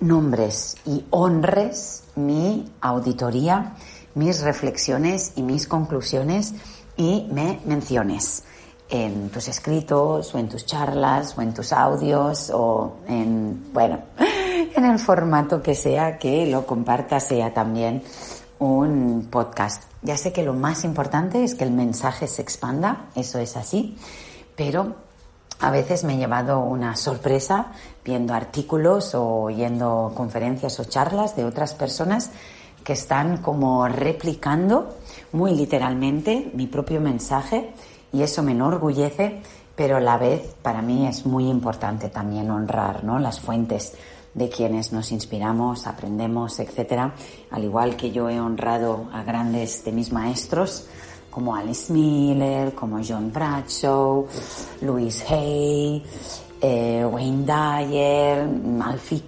nombres 0.03 0.77
y 0.85 1.05
honres 1.11 2.05
mi 2.17 2.71
auditoría, 2.81 3.75
mis 4.15 4.43
reflexiones 4.43 5.33
y 5.37 5.43
mis 5.43 5.67
conclusiones 5.67 6.55
y 6.97 7.27
me 7.33 7.61
menciones 7.65 8.45
en 8.91 9.31
tus 9.31 9.49
escritos 9.49 10.35
o 10.35 10.39
en 10.39 10.49
tus 10.49 10.67
charlas 10.67 11.37
o 11.39 11.43
en 11.43 11.55
tus 11.55 11.73
audios 11.73 12.51
o 12.53 12.99
en, 13.09 13.73
bueno, 13.73 14.01
en 14.77 14.85
el 14.85 14.99
formato 14.99 15.63
que 15.63 15.75
sea 15.75 16.19
que 16.19 16.47
lo 16.47 16.67
compartas 16.67 17.29
sea 17.29 17.55
también 17.55 18.03
un 18.59 19.29
podcast. 19.31 19.85
Ya 20.03 20.17
sé 20.17 20.33
que 20.33 20.43
lo 20.43 20.53
más 20.53 20.85
importante 20.85 21.43
es 21.43 21.55
que 21.55 21.65
el 21.65 21.71
mensaje 21.71 22.27
se 22.27 22.43
expanda, 22.43 23.07
eso 23.15 23.39
es 23.39 23.57
así, 23.57 23.97
pero 24.57 24.95
a 25.63 25.71
veces 25.71 26.03
me 26.03 26.15
he 26.15 26.19
llevado 26.19 26.59
una 26.59 26.97
sorpresa 26.97 27.67
viendo 28.05 28.35
artículos 28.35 29.15
o 29.15 29.45
oyendo 29.45 30.13
conferencias 30.17 30.79
o 30.81 30.85
charlas 30.85 31.37
de 31.37 31.45
otras 31.45 31.73
personas 31.75 32.31
que 32.83 32.95
están 32.95 33.37
como 33.37 33.87
replicando 33.87 34.97
muy 35.31 35.55
literalmente 35.55 36.51
mi 36.55 36.67
propio 36.67 37.01
mensaje 37.01 37.73
y 38.13 38.23
eso 38.23 38.43
me 38.43 38.53
enorgullece, 38.53 39.41
pero 39.77 39.99
a 39.99 40.01
la 40.01 40.19
vez 40.19 40.53
para 40.63 40.83
mí 40.83 41.07
es 41.07 41.27
muy 41.27 41.49
importante 41.49 42.09
también 42.09 42.51
honrar 42.51 43.05
¿no? 43.05 43.21
las 43.21 43.39
fuentes 43.39 43.95
de 44.35 44.49
quienes 44.49 44.93
nos 44.93 45.13
inspiramos, 45.13 45.87
aprendemos, 45.87 46.59
etcétera, 46.59 47.15
al 47.53 47.63
igual 47.63 47.95
que 47.95 48.11
yo 48.11 48.29
he 48.29 48.41
honrado 48.41 49.09
a 49.13 49.23
grandes 49.23 49.85
de 49.85 49.93
mis 49.93 50.11
maestros, 50.11 50.89
como 51.33 51.57
Alice 51.57 51.91
Miller, 51.91 52.75
como 52.75 53.01
John 53.03 53.33
Bradshaw, 53.33 54.27
Louise 54.83 55.25
Hay, 55.29 56.05
eh, 56.61 57.05
Wayne 57.05 57.45
Dyer, 57.45 58.49
Alfie 58.85 59.25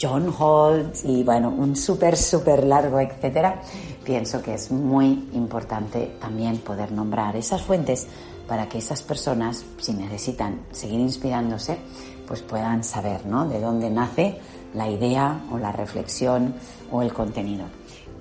John 0.00 0.34
Holt 0.38 1.04
y 1.04 1.24
bueno, 1.24 1.50
un 1.50 1.74
súper, 1.76 2.16
súper 2.16 2.64
largo, 2.64 3.00
etcétera. 3.00 3.60
Pienso 4.04 4.40
que 4.40 4.54
es 4.54 4.70
muy 4.70 5.28
importante 5.34 6.16
también 6.20 6.58
poder 6.58 6.92
nombrar 6.92 7.34
esas 7.36 7.60
fuentes 7.60 8.06
para 8.46 8.68
que 8.68 8.78
esas 8.78 9.02
personas, 9.02 9.64
si 9.78 9.92
necesitan 9.92 10.60
seguir 10.70 11.00
inspirándose, 11.00 11.78
pues 12.26 12.42
puedan 12.42 12.84
saber 12.84 13.26
¿no? 13.26 13.48
de 13.48 13.60
dónde 13.60 13.90
nace 13.90 14.38
la 14.72 14.88
idea 14.88 15.44
o 15.50 15.58
la 15.58 15.72
reflexión 15.72 16.54
o 16.92 17.02
el 17.02 17.12
contenido. 17.12 17.64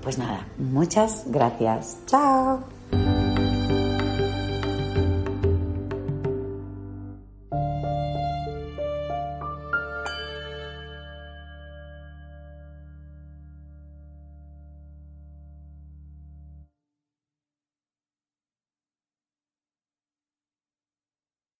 Pues 0.05 0.19
nada, 0.19 0.45
muchas 0.59 1.23
gracias. 1.25 1.97
Chao. 2.05 2.63